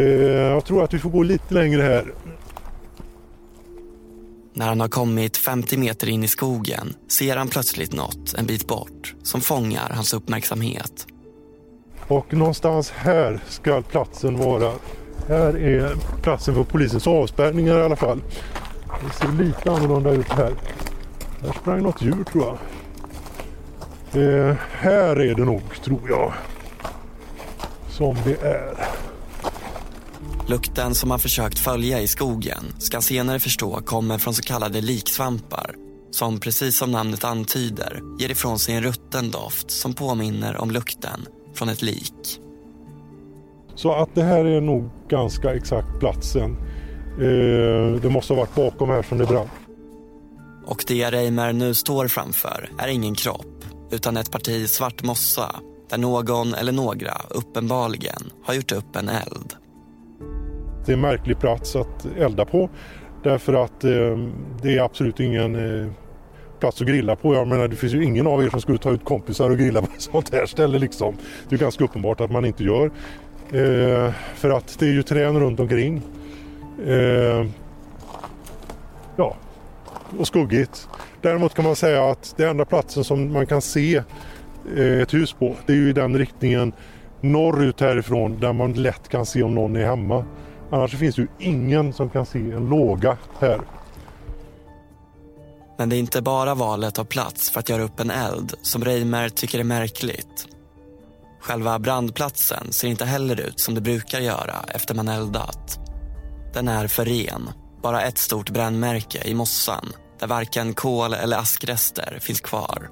jag 0.51 0.65
tror 0.65 0.83
att 0.83 0.93
vi 0.93 0.99
får 0.99 1.09
gå 1.09 1.23
lite 1.23 1.53
längre 1.53 1.81
här. 1.81 2.13
När 4.53 4.67
han 4.67 4.79
har 4.79 4.87
kommit 4.87 5.37
50 5.37 5.77
meter 5.77 6.09
in 6.09 6.23
i 6.23 6.27
skogen 6.27 6.93
ser 7.07 7.37
han 7.37 7.47
plötsligt 7.47 7.93
något 7.93 8.33
en 8.33 8.45
bit 8.45 8.67
bort 8.67 9.15
som 9.23 9.41
fångar 9.41 9.91
hans 9.95 10.13
uppmärksamhet. 10.13 11.07
Och 12.07 12.33
någonstans 12.33 12.91
här 12.91 13.39
ska 13.47 13.81
platsen 13.81 14.37
vara. 14.37 14.71
Här 15.27 15.57
är 15.57 15.95
platsen 16.21 16.55
för 16.55 16.63
polisens 16.63 17.07
avspärrningar 17.07 17.79
i 17.79 17.83
alla 17.83 17.95
fall. 17.95 18.21
Det 19.07 19.13
ser 19.13 19.43
lite 19.43 19.71
annorlunda 19.71 20.11
ut 20.11 20.29
här. 20.29 20.53
Här 21.41 21.53
sprang 21.61 21.83
något 21.83 22.01
djur 22.01 22.23
tror 22.31 22.43
jag. 22.43 22.57
Eh, 24.13 24.55
här 24.71 25.19
är 25.19 25.35
det 25.35 25.45
nog, 25.45 25.61
tror 25.83 26.09
jag. 26.09 26.33
Som 27.89 28.15
det 28.25 28.41
är. 28.41 28.87
Lukten 30.51 30.95
som 30.95 31.11
han 31.11 31.19
försökt 31.19 31.59
följa 31.59 31.99
i 32.01 32.07
skogen 32.07 32.63
ska 32.77 33.01
senare 33.01 33.39
förstå 33.39 33.81
kommer 33.81 34.17
från 34.17 34.33
så 34.33 34.41
kallade 34.41 34.81
liksvampar 34.81 35.75
som 36.11 36.39
precis 36.39 36.77
som 36.77 36.91
namnet 36.91 37.23
antyder 37.23 38.01
ger 38.19 38.31
ifrån 38.31 38.59
sig 38.59 38.75
en 38.75 38.83
rutten 38.83 39.31
doft 39.31 39.71
som 39.71 39.93
påminner 39.93 40.57
om 40.57 40.71
lukten 40.71 41.25
från 41.53 41.69
ett 41.69 41.81
lik. 41.81 42.39
Så 43.75 43.93
att 43.93 44.09
det 44.15 44.23
här 44.23 44.45
är 44.45 44.61
nog 44.61 44.89
ganska 45.09 45.55
exakt 45.55 45.99
platsen. 45.99 46.57
Eh, 47.19 48.01
det 48.01 48.09
måste 48.09 48.33
ha 48.33 48.39
varit 48.39 48.55
bakom 48.55 48.89
här 48.89 49.03
som 49.03 49.17
det 49.17 49.25
brann. 49.25 49.49
Och 50.65 50.83
det 50.87 51.11
Reimer 51.11 51.53
nu 51.53 51.73
står 51.73 52.07
framför 52.07 52.69
är 52.77 52.87
ingen 52.87 53.15
kropp 53.15 53.65
utan 53.91 54.17
ett 54.17 54.31
parti 54.31 54.69
svart 54.69 55.03
mossa 55.03 55.55
där 55.89 55.97
någon 55.97 56.53
eller 56.53 56.71
några 56.71 57.21
uppenbarligen 57.29 58.31
har 58.43 58.53
gjort 58.53 58.71
upp 58.71 58.95
en 58.95 59.09
eld. 59.09 59.55
Det 60.85 60.91
är 60.91 60.93
en 60.93 61.01
märklig 61.01 61.39
plats 61.39 61.75
att 61.75 62.05
elda 62.17 62.45
på 62.45 62.69
därför 63.23 63.53
att 63.53 63.83
eh, 63.83 64.17
det 64.61 64.77
är 64.77 64.81
absolut 64.81 65.19
ingen 65.19 65.55
eh, 65.55 65.91
plats 66.59 66.81
att 66.81 66.87
grilla 66.87 67.15
på. 67.15 67.35
Jag 67.35 67.47
menar, 67.47 67.67
det 67.67 67.75
finns 67.75 67.93
ju 67.93 68.03
ingen 68.03 68.27
av 68.27 68.43
er 68.43 68.49
som 68.49 68.61
skulle 68.61 68.77
ta 68.77 68.91
ut 68.91 69.05
kompisar 69.05 69.49
och 69.49 69.57
grilla 69.57 69.81
på 69.81 69.87
ett 69.95 70.01
sånt 70.11 70.33
här 70.33 70.45
ställe. 70.45 70.79
Liksom. 70.79 71.15
Det 71.49 71.55
är 71.55 71.59
ganska 71.59 71.83
uppenbart 71.83 72.21
att 72.21 72.31
man 72.31 72.45
inte 72.45 72.63
gör. 72.63 72.85
Eh, 73.51 74.13
för 74.35 74.49
att 74.49 74.79
det 74.79 74.85
är 74.85 74.91
ju 74.91 75.03
trän 75.03 75.39
runt 75.39 75.59
omkring. 75.59 76.01
Eh, 76.85 77.45
ja, 79.15 79.35
och 80.19 80.27
skuggigt. 80.27 80.87
Däremot 81.21 81.53
kan 81.53 81.65
man 81.65 81.75
säga 81.75 82.09
att 82.09 82.33
det 82.37 82.45
enda 82.45 82.65
platsen 82.65 83.03
som 83.03 83.33
man 83.33 83.45
kan 83.45 83.61
se 83.61 84.03
eh, 84.77 85.01
ett 85.01 85.13
hus 85.13 85.33
på 85.33 85.55
det 85.65 85.73
är 85.73 85.77
ju 85.77 85.89
i 85.89 85.93
den 85.93 86.17
riktningen 86.17 86.73
norrut 87.21 87.79
härifrån 87.79 88.39
där 88.39 88.53
man 88.53 88.73
lätt 88.73 89.09
kan 89.09 89.25
se 89.25 89.43
om 89.43 89.55
någon 89.55 89.75
är 89.75 89.85
hemma. 89.85 90.25
Annars 90.71 90.95
finns 90.95 91.15
det 91.15 91.21
ju 91.21 91.27
ingen 91.39 91.93
som 91.93 92.09
kan 92.09 92.25
se 92.25 92.39
en 92.39 92.69
låga 92.69 93.17
här. 93.39 93.61
Men 95.77 95.89
det 95.89 95.95
är 95.95 95.99
inte 95.99 96.21
bara 96.21 96.55
valet 96.55 96.99
av 96.99 97.03
plats 97.03 97.49
för 97.49 97.59
att 97.59 97.69
göra 97.69 97.81
upp 97.81 97.99
en 97.99 98.11
eld 98.11 98.53
som 98.61 98.85
Reimer 98.85 99.29
tycker 99.29 99.59
är 99.59 99.63
märkligt. 99.63 100.47
Själva 101.39 101.79
brandplatsen 101.79 102.71
ser 102.71 102.87
inte 102.87 103.05
heller 103.05 103.41
ut 103.41 103.59
som 103.59 103.75
det 103.75 103.81
brukar 103.81 104.19
göra 104.19 104.55
efter 104.67 104.95
man 104.95 105.07
eldat. 105.07 105.79
Den 106.53 106.67
är 106.67 106.87
för 106.87 107.05
ren, 107.05 107.49
bara 107.81 108.01
ett 108.01 108.17
stort 108.17 108.49
brännmärke 108.49 109.21
i 109.25 109.33
mossan 109.33 109.85
där 110.19 110.27
varken 110.27 110.73
kol 110.73 111.13
eller 111.13 111.37
askrester 111.37 112.17
finns 112.21 112.41
kvar. 112.41 112.89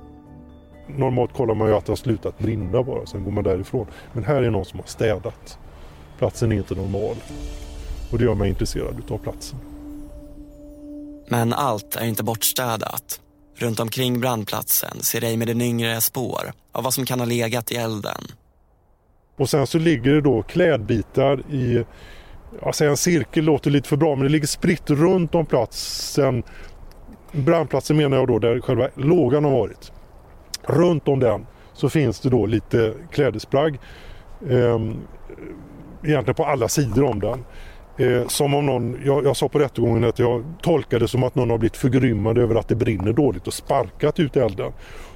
Normalt 0.88 1.34
kollar 1.34 1.56
man 1.56 1.68
ju 1.68 1.76
att 1.76 1.86
det 1.86 1.92
har 1.92 1.98
slutat 1.98 2.40
brinna 2.40 2.84
bara, 2.84 3.06
sen 3.06 3.24
går 3.24 3.32
man 3.32 3.44
därifrån. 3.44 3.88
Men 4.14 4.24
här 4.24 4.42
är 4.42 4.50
någon 4.50 4.66
som 4.66 4.80
har 4.80 4.88
städat. 4.88 5.58
Platsen 6.18 6.52
är 6.52 6.56
inte 6.56 6.76
normal. 6.76 7.16
Och 8.12 8.18
det 8.18 8.24
gör 8.24 8.36
mig 8.36 8.50
intresserad 8.50 9.00
utav 9.00 9.18
platsen. 9.18 9.60
Men 11.28 11.54
allt 11.54 11.96
är 11.96 12.06
inte 12.06 12.24
bortstädat. 12.24 13.22
Runt 13.58 13.80
omkring 13.80 14.20
brandplatsen 14.20 15.02
ser 15.02 15.22
Reimer 15.22 15.46
den 15.46 15.62
yngre 15.62 16.02
spår 16.02 16.52
av 16.72 16.84
vad 16.84 16.94
som 16.94 17.06
kan 17.06 17.20
ha 17.20 17.26
legat 17.26 17.72
i 17.72 17.76
elden. 17.76 18.24
Och 19.38 19.50
sen 19.50 19.68
så 19.68 19.78
ligger 19.78 20.12
det 20.14 20.22
då 20.22 20.42
klädbitar 20.44 21.40
i, 21.52 21.86
jag 22.62 22.76
säger 22.76 22.92
en 22.92 22.98
cirkel 22.98 23.46
låter 23.46 23.72
lite 23.72 23.90
för 23.90 23.98
bra, 23.98 24.16
men 24.16 24.24
det 24.24 24.30
ligger 24.30 24.48
spritt 24.48 24.90
runt 24.90 25.36
om 25.36 25.46
platsen. 25.46 26.44
Brandplatsen 27.32 27.98
menar 27.98 28.18
jag 28.18 28.28
då 28.28 28.40
där 28.40 28.62
själva 28.62 28.90
lågan 28.96 29.44
har 29.44 29.52
varit. 29.52 29.92
Runt 30.64 31.08
om 31.08 31.20
den 31.20 31.46
så 31.74 31.90
finns 31.90 32.20
det 32.20 32.30
då 32.30 32.46
lite 32.46 32.94
klädesplagg. 33.12 33.80
Eh, 34.50 34.80
egentligen 36.04 36.36
på 36.36 36.46
alla 36.46 36.68
sidor 36.68 37.04
om 37.04 37.20
den. 37.20 37.46
Eh, 38.00 38.28
som 38.28 38.54
om 38.54 38.66
någon, 38.66 39.02
jag, 39.06 39.26
jag, 39.26 39.38
sa 39.38 39.50
på 39.50 39.60
rättegången 39.60 40.04
att 40.04 40.20
jag 40.20 40.44
tolkade 40.62 41.08
som 41.08 41.24
att 41.24 41.36
någon 41.36 41.50
har 41.50 41.58
blivit 41.58 41.78
förgrymmad 41.78 42.38
över 42.38 42.56
att 42.56 42.68
det 42.68 42.76
brinner 42.76 43.14
dåligt 43.14 43.48
och 43.48 43.54
sparkat 43.54 44.20
ut 44.20 44.38
elden. 44.38 44.72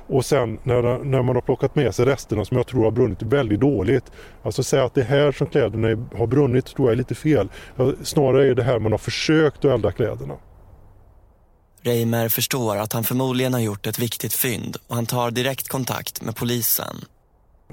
Och 0.07 0.25
sen 0.25 0.59
när, 0.63 1.03
när 1.03 1.21
man 1.21 1.35
har 1.35 1.41
plockat 1.41 1.75
med 1.75 1.95
sig 1.95 2.05
resterna 2.05 2.45
som 2.45 2.57
jag 2.57 2.67
tror 2.67 2.83
har 2.83 2.91
brunnit 2.91 3.21
väldigt 3.21 3.59
dåligt. 3.59 4.11
Alltså 4.43 4.63
säga 4.63 4.83
att 4.83 4.93
det 4.93 5.03
här 5.03 5.31
som 5.31 5.47
kläderna 5.47 5.87
har 6.17 6.27
brunnit 6.27 6.65
tror 6.65 6.87
jag 6.87 6.91
är 6.93 6.97
lite 6.97 7.15
fel. 7.15 7.49
Snarare 8.03 8.47
är 8.47 8.55
det 8.55 8.63
här 8.63 8.79
man 8.79 8.91
har 8.91 8.99
försökt 8.99 9.65
att 9.65 9.71
elda 9.71 9.91
kläderna. 9.91 10.33
Reimer 11.81 12.29
förstår 12.29 12.77
att 12.77 12.93
han 12.93 13.03
förmodligen 13.03 13.53
har 13.53 13.59
gjort 13.59 13.87
ett 13.87 13.99
viktigt 13.99 14.33
fynd 14.33 14.77
och 14.87 14.95
han 14.95 15.05
tar 15.05 15.31
direkt 15.31 15.67
kontakt 15.67 16.21
med 16.21 16.35
polisen. 16.35 17.05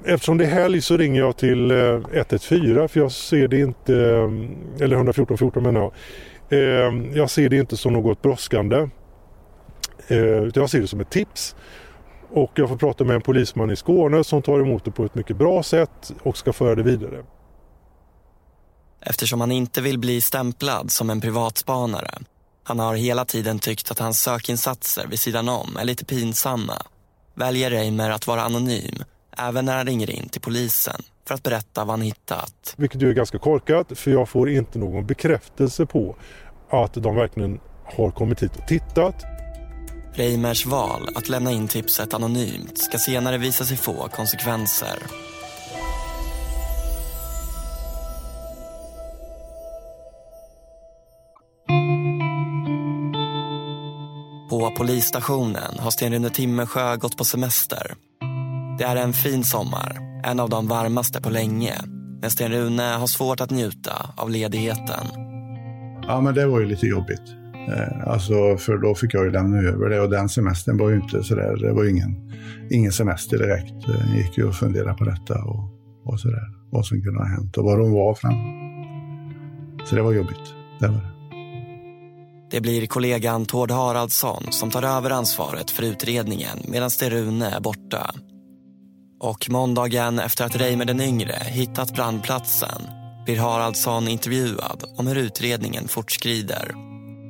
Eftersom 0.05 0.37
det 0.37 0.45
är 0.45 0.49
helg 0.49 0.81
så 0.81 0.97
ringer 0.97 1.19
jag 1.19 1.37
till 1.37 1.71
eh, 1.71 1.77
114 1.77 2.89
för 2.89 2.99
jag 2.99 3.11
ser 3.11 3.47
det 3.47 3.59
inte, 3.59 3.95
eh, 3.95 4.83
eller 4.83 4.95
114 4.95 5.37
14 5.37 5.63
menar 5.63 5.81
jag. 5.81 5.93
Eh, 6.49 7.17
jag 7.17 7.29
ser 7.29 7.49
det 7.49 7.57
inte 7.57 7.77
som 7.77 7.93
något 7.93 8.21
brådskande. 8.21 8.89
Jag 10.53 10.69
ser 10.69 10.81
det 10.81 10.87
som 10.87 10.99
ett 10.99 11.09
tips. 11.09 11.55
Och 12.29 12.51
jag 12.55 12.69
får 12.69 12.77
prata 12.77 13.03
med 13.03 13.15
en 13.15 13.21
polisman 13.21 13.71
i 13.71 13.75
Skåne 13.75 14.23
som 14.23 14.41
tar 14.41 14.59
emot 14.59 14.85
det 14.85 14.91
på 14.91 15.05
ett 15.05 15.15
mycket 15.15 15.37
bra 15.37 15.63
sätt 15.63 16.13
och 16.23 16.37
ska 16.37 16.53
föra 16.53 16.75
det 16.75 16.83
vidare. 16.83 17.23
Eftersom 19.01 19.41
han 19.41 19.51
inte 19.51 19.81
vill 19.81 19.99
bli 19.99 20.21
stämplad 20.21 20.91
som 20.91 21.09
en 21.09 21.21
privatspanare. 21.21 22.11
Han 22.63 22.79
har 22.79 22.95
hela 22.95 23.25
tiden 23.25 23.59
tyckt 23.59 23.91
att 23.91 23.99
hans 23.99 24.21
sökinsatser 24.21 25.07
vid 25.07 25.19
sidan 25.19 25.49
om 25.49 25.77
är 25.77 25.85
lite 25.85 26.05
pinsamma. 26.05 26.81
Väljer 27.33 27.69
Reimer 27.69 28.09
att 28.09 28.27
vara 28.27 28.41
anonym 28.41 29.03
även 29.37 29.65
när 29.65 29.77
han 29.77 29.85
ringer 29.85 30.09
in 30.09 30.29
till 30.29 30.41
polisen 30.41 31.01
för 31.27 31.35
att 31.35 31.43
berätta 31.43 31.85
vad 31.85 31.89
han 31.89 32.01
hittat. 32.01 32.73
Vilket 32.77 33.01
är 33.01 33.11
ganska 33.13 33.39
korkat 33.39 33.99
för 33.99 34.11
jag 34.11 34.29
får 34.29 34.49
inte 34.49 34.79
någon 34.79 35.05
bekräftelse 35.05 35.85
på 35.85 36.15
att 36.69 36.93
de 36.93 37.15
verkligen 37.15 37.59
har 37.85 38.11
kommit 38.11 38.43
hit 38.43 38.55
och 38.57 38.67
tittat. 38.67 39.23
Reimers 40.13 40.65
val 40.65 41.09
att 41.15 41.29
lämna 41.29 41.51
in 41.51 41.67
tipset 41.67 42.13
anonymt 42.13 42.77
ska 42.77 42.97
senare 42.97 43.37
visa 43.37 43.65
sig 43.65 43.77
få 43.77 44.07
konsekvenser. 44.07 44.97
På 54.49 54.71
polisstationen 54.77 55.79
har 55.79 55.91
Sten-Rune 55.91 56.29
Timmersjö 56.29 56.97
gått 56.97 57.17
på 57.17 57.25
semester 57.25 57.95
det 58.81 58.87
är 58.87 58.95
en 58.95 59.13
fin 59.13 59.43
sommar, 59.43 59.97
en 60.23 60.39
av 60.39 60.49
de 60.49 60.67
varmaste 60.67 61.21
på 61.21 61.29
länge. 61.29 61.73
Men 62.21 62.31
Sten-Rune 62.31 62.83
har 62.83 63.07
svårt 63.07 63.41
att 63.41 63.51
njuta 63.51 64.13
av 64.15 64.29
ledigheten. 64.29 65.05
Ja, 66.07 66.21
men 66.21 66.35
det 66.35 66.45
var 66.47 66.59
ju 66.59 66.65
lite 66.65 66.87
jobbigt. 66.87 67.21
Eh, 67.69 68.07
alltså, 68.07 68.57
för 68.57 68.77
då 68.77 68.95
fick 68.95 69.13
jag 69.13 69.25
ju 69.25 69.31
lämna 69.31 69.57
över 69.57 69.89
det 69.89 70.01
och 70.01 70.09
den 70.09 70.29
semestern 70.29 70.77
var 70.77 70.89
ju 70.89 70.95
inte 70.95 71.23
sådär, 71.23 71.57
det 71.57 71.73
var 71.73 71.83
ju 71.83 71.89
ingen, 71.89 72.31
ingen 72.69 72.91
semester 72.91 73.37
direkt. 73.37 73.87
Jag 73.87 74.17
gick 74.17 74.37
ju 74.37 74.47
och 74.47 74.55
funderade 74.55 74.93
på 74.93 75.03
detta 75.03 75.43
och, 75.43 75.69
och 76.05 76.19
sådär. 76.19 76.47
Vad 76.71 76.85
som 76.85 77.01
kunde 77.01 77.19
ha 77.19 77.27
hänt 77.27 77.57
och 77.57 77.63
var 77.63 77.77
de 77.77 77.91
var 77.91 78.13
fram. 78.13 78.33
Så 79.85 79.95
det 79.95 80.01
var 80.01 80.11
jobbigt, 80.11 80.53
det 80.79 80.87
var 80.87 80.95
det. 80.95 81.11
Det 82.51 82.61
blir 82.61 82.87
kollegan 82.87 83.45
Tord 83.45 83.71
Haraldsson 83.71 84.43
som 84.49 84.69
tar 84.69 84.83
över 84.83 85.09
ansvaret 85.09 85.71
för 85.71 85.83
utredningen 85.83 86.57
medan 86.67 86.89
Sten-Rune 86.89 87.49
är 87.49 87.59
borta. 87.59 88.13
Och 89.23 89.49
måndagen 89.49 90.19
efter 90.19 90.45
att 90.45 90.55
Reimer 90.55 90.85
den 90.85 91.01
yngre 91.01 91.35
hittat 91.45 91.95
brandplatsen 91.95 92.81
blir 93.25 93.39
Haraldsson 93.39 94.07
intervjuad 94.07 94.83
om 94.97 95.07
hur 95.07 95.17
utredningen 95.17 95.87
fortskrider. 95.87 96.71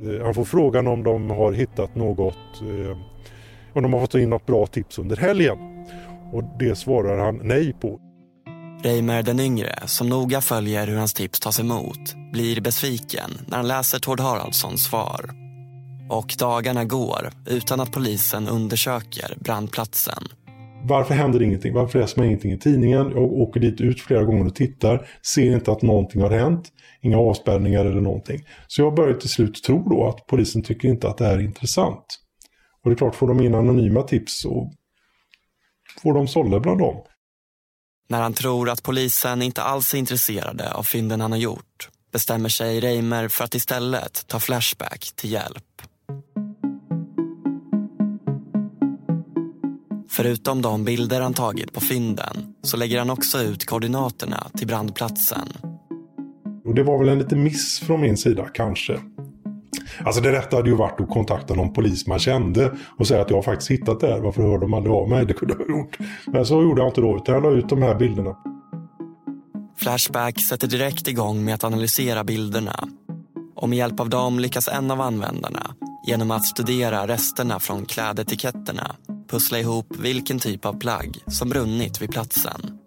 Eh, 0.05 0.25
han 0.25 0.33
får 0.33 0.45
frågan 0.45 0.87
om 0.87 1.03
de 1.03 1.29
har 1.29 1.51
hittat 1.51 1.95
något, 1.95 2.61
eh, 2.61 2.97
om 3.73 3.83
de 3.83 3.93
har 3.93 3.99
fått 3.99 4.15
in 4.15 4.29
något 4.29 4.45
bra 4.45 4.67
tips 4.67 4.99
under 4.99 5.17
helgen. 5.17 5.57
Och 6.33 6.43
det 6.59 6.75
svarar 6.75 7.25
han 7.25 7.39
nej 7.43 7.73
på. 7.73 7.99
Reimer 8.83 9.23
den 9.23 9.39
yngre, 9.39 9.83
som 9.85 10.09
noga 10.09 10.41
följer 10.41 10.87
hur 10.87 10.97
hans 10.97 11.13
tips 11.13 11.39
tas 11.39 11.59
emot, 11.59 12.15
blir 12.31 12.61
besviken 12.61 13.31
när 13.47 13.57
han 13.57 13.67
läser 13.67 13.99
Tord 13.99 14.19
Haraldssons 14.19 14.83
svar. 14.83 15.29
Och 16.09 16.35
dagarna 16.39 16.85
går 16.85 17.29
utan 17.45 17.79
att 17.79 17.91
polisen 17.91 18.47
undersöker 18.47 19.37
brandplatsen. 19.39 20.27
Varför 20.83 21.13
händer 21.13 21.41
ingenting? 21.41 21.73
Varför 21.73 21.99
läser 21.99 22.17
man 22.17 22.27
ingenting 22.27 22.51
i 22.51 22.57
tidningen? 22.57 23.11
Jag 23.15 23.31
åker 23.31 23.59
dit 23.59 23.81
ut 23.81 24.01
flera 24.01 24.23
gånger 24.23 24.45
och 24.45 24.55
tittar. 24.55 25.07
Ser 25.21 25.53
inte 25.53 25.71
att 25.71 25.81
någonting 25.81 26.21
har 26.21 26.29
hänt. 26.29 26.71
Inga 27.01 27.17
avspärrningar 27.17 27.85
eller 27.85 28.01
någonting. 28.01 28.45
Så 28.67 28.81
jag 28.81 28.95
börjar 28.95 29.13
till 29.13 29.29
slut 29.29 29.63
tro 29.63 29.89
då 29.89 30.07
att 30.07 30.27
polisen 30.27 30.63
tycker 30.63 30.87
inte 30.87 31.09
att 31.09 31.17
det 31.17 31.25
här 31.25 31.33
är 31.33 31.41
intressant. 31.41 32.05
Och 32.83 32.89
det 32.89 32.93
är 32.93 32.97
klart, 32.97 33.15
får 33.15 33.27
de 33.27 33.41
in 33.41 33.55
anonyma 33.55 34.01
tips 34.01 34.41
så 34.41 34.71
får 36.03 36.13
de 36.13 36.27
sålla 36.27 36.59
bland 36.59 36.79
dem. 36.79 37.03
När 38.07 38.21
han 38.21 38.33
tror 38.33 38.69
att 38.69 38.83
polisen 38.83 39.41
inte 39.41 39.61
alls 39.61 39.93
är 39.93 39.97
intresserade 39.97 40.73
av 40.73 40.83
fynden 40.83 41.21
han 41.21 41.31
har 41.31 41.39
gjort 41.39 41.89
bestämmer 42.11 42.49
sig 42.49 42.79
Reimer 42.79 43.27
för 43.27 43.43
att 43.43 43.55
istället 43.55 44.27
ta 44.27 44.39
Flashback 44.39 45.11
till 45.15 45.31
hjälp. 45.31 45.81
Förutom 50.13 50.61
de 50.61 50.85
bilder 50.85 51.21
han 51.21 51.33
tagit 51.33 51.73
på 51.73 51.79
fynden 51.79 52.53
så 52.63 52.77
lägger 52.77 52.99
han 52.99 53.09
också 53.09 53.41
ut 53.41 53.65
koordinaterna 53.65 54.47
till 54.57 54.67
brandplatsen. 54.67 55.47
Och 56.65 56.75
det 56.75 56.83
var 56.83 56.99
väl 56.99 57.09
en 57.09 57.19
liten 57.19 57.43
miss 57.43 57.79
från 57.79 58.01
min 58.01 58.17
sida, 58.17 58.47
kanske. 58.53 58.99
Alltså 60.05 60.21
det 60.21 60.31
rätta 60.31 60.55
hade 60.55 60.69
ju 60.69 60.75
varit 60.75 61.01
att 61.01 61.09
kontakta 61.09 61.53
någon 61.53 61.73
polis 61.73 62.07
man 62.07 62.19
kände 62.19 62.73
och 62.97 63.07
säga 63.07 63.21
att 63.21 63.29
jag 63.29 63.37
har 63.37 63.43
faktiskt 63.43 63.71
hittat 63.71 63.99
det 63.99 64.07
här. 64.07 64.19
Varför 64.19 64.41
hör 64.41 64.57
de 64.57 64.73
aldrig 64.73 64.95
av 64.95 65.09
mig? 65.09 65.25
Det 65.25 65.33
kunde 65.33 65.55
jag 65.59 65.65
ha 65.65 65.79
gjort. 65.79 65.97
Men 66.25 66.45
så 66.45 66.61
gjorde 66.61 66.81
jag 66.81 66.89
inte 66.89 67.01
då, 67.01 67.17
utan 67.17 67.35
jag 67.35 67.43
la 67.43 67.51
ut 67.51 67.69
de 67.69 67.81
här 67.81 67.95
bilderna. 67.95 68.35
Flashback 69.77 70.41
sätter 70.41 70.67
direkt 70.67 71.07
igång 71.07 71.45
med 71.45 71.55
att 71.55 71.63
analysera 71.63 72.23
bilderna. 72.23 72.87
Och 73.55 73.69
med 73.69 73.77
hjälp 73.77 73.99
av 73.99 74.09
dem 74.09 74.39
lyckas 74.39 74.67
en 74.67 74.91
av 74.91 75.01
användarna, 75.01 75.75
genom 76.07 76.31
att 76.31 76.45
studera 76.45 77.07
resterna 77.07 77.59
från 77.59 77.85
klädetiketterna, 77.85 78.95
pussla 79.31 79.59
ihop 79.59 79.85
vilken 79.99 80.39
typ 80.39 80.65
av 80.65 80.79
plagg 80.79 81.17
som 81.27 81.49
brunnit 81.49 82.01
vid 82.01 82.11
platsen. 82.11 82.77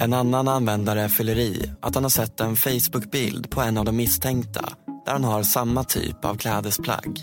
En 0.00 0.12
annan 0.12 0.48
användare 0.48 1.08
fyller 1.08 1.38
i 1.38 1.70
att 1.80 1.94
han 1.94 2.04
har 2.04 2.10
sett 2.10 2.40
en 2.40 2.56
Facebook-bild 2.56 3.50
på 3.50 3.60
en 3.60 3.78
av 3.78 3.84
de 3.84 3.96
misstänkta 3.96 4.68
där 5.06 5.12
han 5.12 5.24
har 5.24 5.42
samma 5.42 5.84
typ 5.84 6.24
av 6.24 6.34
klädesplagg. 6.34 7.18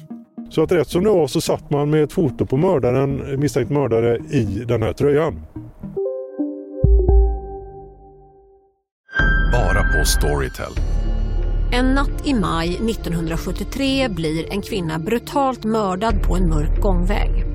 Så 0.49 0.63
att 0.63 0.71
rätt 0.71 0.89
som 0.89 1.03
det 1.03 1.09
var 1.09 1.27
så 1.27 1.41
satt 1.41 1.69
man 1.69 1.89
med 1.89 2.03
ett 2.03 2.13
foto 2.13 2.45
på 2.45 2.57
mördaren, 2.57 3.39
misstänkt 3.39 3.71
mördare 3.71 4.17
i 4.17 4.43
den 4.67 4.83
här 4.83 4.93
tröjan. 4.93 5.45
Bara 9.51 9.83
på 9.83 10.05
Storytel. 10.05 10.71
En 11.71 11.85
natt 11.85 12.27
i 12.27 12.33
maj 12.33 12.75
1973 12.75 14.09
blir 14.09 14.51
en 14.53 14.61
kvinna 14.61 14.99
brutalt 14.99 15.63
mördad 15.63 16.23
på 16.23 16.35
en 16.35 16.49
mörk 16.49 16.81
gångväg. 16.81 17.54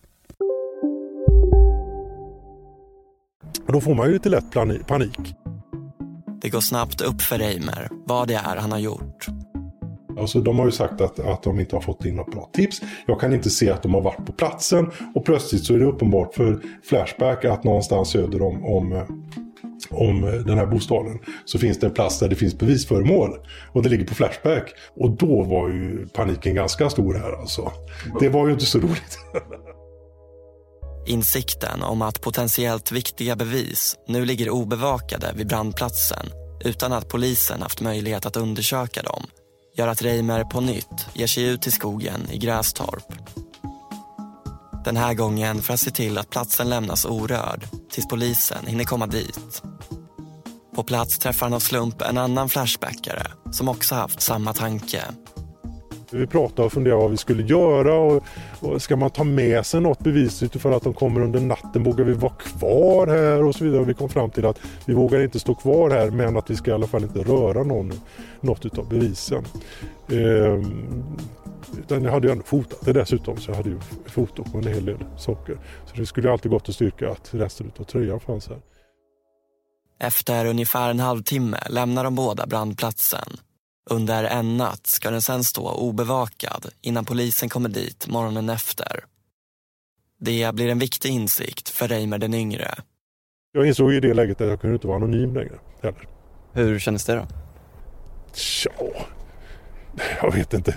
Då 3.71 3.81
får 3.81 3.95
man 3.95 4.07
ju 4.07 4.13
lite 4.13 4.29
lätt 4.29 4.51
panik. 4.87 5.35
Det 6.41 6.49
går 6.49 6.59
snabbt 6.59 7.01
upp 7.01 7.21
för 7.21 7.37
Reimer 7.37 7.89
vad 8.05 8.27
det 8.27 8.33
är 8.33 8.55
han 8.55 8.71
har 8.71 8.79
gjort. 8.79 9.27
Alltså, 10.19 10.41
de 10.41 10.59
har 10.59 10.65
ju 10.65 10.71
sagt 10.71 11.01
att, 11.01 11.19
att 11.19 11.43
de 11.43 11.59
inte 11.59 11.75
har 11.75 11.81
fått 11.81 12.05
in 12.05 12.15
något 12.15 12.31
bra 12.31 12.49
tips. 12.53 12.81
Jag 13.05 13.19
kan 13.19 13.33
inte 13.33 13.49
se 13.49 13.69
att 13.69 13.83
de 13.83 13.93
har 13.93 14.01
varit 14.01 14.25
på 14.25 14.31
platsen. 14.31 14.91
Och 15.15 15.25
plötsligt 15.25 15.63
så 15.63 15.73
är 15.73 15.79
det 15.79 15.85
uppenbart 15.85 16.33
för 16.33 16.61
Flashback 16.83 17.45
att 17.45 17.63
någonstans 17.63 18.09
söder 18.09 18.41
om, 18.41 18.65
om, 18.65 19.05
om 19.89 20.21
den 20.21 20.57
här 20.57 20.65
bostaden 20.65 21.19
så 21.45 21.59
finns 21.59 21.79
det 21.79 21.87
en 21.87 21.93
plats 21.93 22.19
där 22.19 22.29
det 22.29 22.35
finns 22.35 22.57
bevisföremål. 22.57 23.29
Och 23.71 23.83
det 23.83 23.89
ligger 23.89 24.05
på 24.05 24.15
Flashback. 24.15 24.73
Och 24.95 25.11
då 25.11 25.43
var 25.43 25.69
ju 25.69 26.07
paniken 26.07 26.55
ganska 26.55 26.89
stor 26.89 27.13
här 27.13 27.39
alltså. 27.39 27.71
Det 28.19 28.29
var 28.29 28.47
ju 28.47 28.53
inte 28.53 28.65
så 28.65 28.79
roligt. 28.79 29.17
Insikten 31.05 31.83
om 31.83 32.01
att 32.01 32.21
potentiellt 32.21 32.91
viktiga 32.91 33.35
bevis 33.35 33.95
nu 34.07 34.25
ligger 34.25 34.49
obevakade 34.49 35.33
vid 35.35 35.47
brandplatsen 35.47 36.25
utan 36.65 36.93
att 36.93 37.09
polisen 37.09 37.61
haft 37.61 37.81
möjlighet 37.81 38.25
att 38.25 38.37
undersöka 38.37 39.01
dem 39.01 39.23
gör 39.77 39.87
att 39.87 40.01
Reimer 40.01 40.43
på 40.43 40.61
nytt 40.61 41.07
ger 41.13 41.27
sig 41.27 41.43
ut 41.43 41.67
i 41.67 41.71
skogen 41.71 42.31
i 42.31 42.37
Grästorp. 42.37 43.13
Den 44.85 44.97
här 44.97 45.13
gången 45.13 45.61
för 45.61 45.73
att 45.73 45.79
se 45.79 45.91
till 45.91 46.17
att 46.17 46.29
platsen 46.29 46.69
lämnas 46.69 47.05
orörd 47.05 47.67
tills 47.91 48.07
polisen 48.07 48.65
hinner 48.67 48.83
komma 48.83 49.07
dit. 49.07 49.63
På 50.75 50.83
plats 50.83 51.19
träffar 51.19 51.45
han 51.45 51.53
av 51.53 51.59
slump 51.59 52.01
en 52.01 52.17
annan 52.17 52.49
flashbackare 52.49 53.27
som 53.51 53.69
också 53.69 53.95
haft 53.95 54.21
samma 54.21 54.53
tanke. 54.53 55.03
Vi 56.13 56.27
pratade 56.27 56.65
och 56.65 56.73
funderade 56.73 57.01
vad 57.01 57.11
vi 57.11 57.17
skulle 57.17 57.43
göra 57.43 57.93
och, 57.95 58.23
och 58.59 58.81
ska 58.81 58.95
man 58.95 59.09
ta 59.09 59.23
med 59.23 59.65
sig 59.65 59.81
något 59.81 59.99
bevis 59.99 60.43
utifrån 60.43 60.73
att 60.73 60.83
de 60.83 60.93
kommer 60.93 61.21
under 61.21 61.39
natten? 61.39 61.83
Vågar 61.83 62.05
vi 62.05 62.13
vara 62.13 62.33
kvar 62.33 63.07
här 63.07 63.43
och 63.43 63.55
så 63.55 63.63
vidare? 63.63 63.81
Och 63.81 63.89
vi 63.89 63.93
kom 63.93 64.09
fram 64.09 64.29
till 64.29 64.45
att 64.45 64.59
vi 64.85 64.93
vågar 64.93 65.19
inte 65.19 65.39
stå 65.39 65.55
kvar 65.55 65.89
här 65.89 66.09
men 66.09 66.37
att 66.37 66.49
vi 66.49 66.55
ska 66.55 66.71
i 66.71 66.73
alla 66.73 66.87
fall 66.87 67.03
inte 67.03 67.19
röra 67.19 67.63
någon, 67.63 67.91
något 68.41 68.77
av 68.77 68.89
bevisen. 68.89 69.45
Ehm, 70.11 71.17
utan 71.79 72.03
jag 72.03 72.11
hade 72.11 72.27
ju 72.27 72.31
ändå 72.31 72.43
fotat 72.43 72.85
det 72.85 72.93
dessutom 72.93 73.37
så 73.37 73.51
jag 73.51 73.55
hade 73.55 73.69
ju 73.69 73.79
foto 74.05 74.43
på 74.43 74.57
en 74.57 74.67
hel 74.67 74.85
del 74.85 74.97
saker. 75.17 75.57
Så 75.85 75.95
det 75.95 76.05
skulle 76.05 76.31
alltid 76.31 76.51
gått 76.51 76.69
att 76.69 76.75
styrka 76.75 77.09
att 77.09 77.33
resten 77.33 77.71
av 77.79 77.83
tröjan 77.83 78.19
fanns 78.19 78.47
här. 78.47 78.61
Efter 79.99 80.45
ungefär 80.45 80.89
en 80.89 80.99
halvtimme 80.99 81.59
lämnar 81.69 82.03
de 82.03 82.15
båda 82.15 82.47
brandplatsen 82.47 83.37
under 83.89 84.23
en 84.23 84.57
natt 84.57 84.87
ska 84.87 85.11
den 85.11 85.21
sen 85.21 85.43
stå 85.43 85.71
obevakad 85.71 86.65
innan 86.81 87.05
polisen 87.05 87.49
kommer 87.49 87.69
dit 87.69 88.07
morgonen 88.07 88.49
efter. 88.49 89.05
Det 90.19 90.55
blir 90.55 90.69
en 90.69 90.79
viktig 90.79 91.09
insikt 91.09 91.69
för 91.69 91.87
Reimer 91.87 92.17
den 92.17 92.33
yngre. 92.33 92.75
Jag 93.51 93.67
insåg 93.67 93.93
i 93.93 93.99
det 93.99 94.13
läget 94.13 94.41
att 94.41 94.47
jag 94.47 94.61
kunde 94.61 94.73
inte 94.73 94.87
vara 94.87 94.97
anonym 94.97 95.35
längre. 95.35 95.59
Heller. 95.81 96.07
Hur 96.53 96.79
kändes 96.79 97.05
det 97.05 97.15
då? 97.15 97.27
Tja, 98.33 98.71
jag 100.21 100.33
vet 100.33 100.53
inte. 100.53 100.75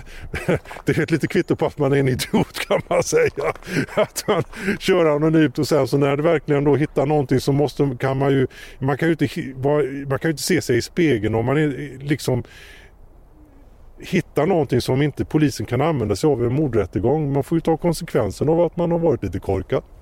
Det 0.85 0.97
är 0.97 1.01
ett 1.03 1.11
litet 1.11 1.29
kvitto 1.29 1.55
på 1.55 1.65
att 1.65 1.77
man 1.77 1.93
är 1.93 1.97
en 1.97 2.07
idiot 2.07 2.59
kan 2.67 2.81
man 2.89 3.03
säga. 3.03 3.53
Att 3.95 4.27
man 4.27 4.43
kör 4.79 5.15
anonymt 5.15 5.59
och 5.59 5.67
sen 5.67 5.87
så 5.87 5.97
när 5.97 6.17
det 6.17 6.23
verkligen 6.23 6.63
då 6.63 6.75
hittar 6.75 7.05
någonting 7.05 7.39
så 7.39 7.51
måste, 7.51 7.97
kan 7.99 8.17
man 8.17 8.31
ju, 8.31 8.47
man 8.79 8.97
kan 8.97 9.07
ju 9.07 9.11
inte, 9.19 9.27
man 10.09 10.19
kan 10.19 10.29
ju 10.29 10.31
inte 10.31 10.43
se 10.43 10.61
sig 10.61 10.77
i 10.77 10.81
spegeln 10.81 11.35
om 11.35 11.45
man 11.45 11.57
är 11.57 11.97
liksom 11.99 12.43
hittar 13.99 14.45
någonting 14.45 14.81
som 14.81 15.01
inte 15.01 15.25
polisen 15.25 15.65
kan 15.65 15.81
använda 15.81 16.15
sig 16.15 16.27
av 16.27 16.43
i 16.43 16.45
en 16.45 16.53
mordrättegång. 16.53 17.33
Man 17.33 17.43
får 17.43 17.57
ju 17.57 17.61
ta 17.61 17.77
konsekvensen 17.77 18.49
av 18.49 18.61
att 18.61 18.77
man 18.77 18.91
har 18.91 18.99
varit 18.99 19.23
lite 19.23 19.39
korkad. 19.39 19.83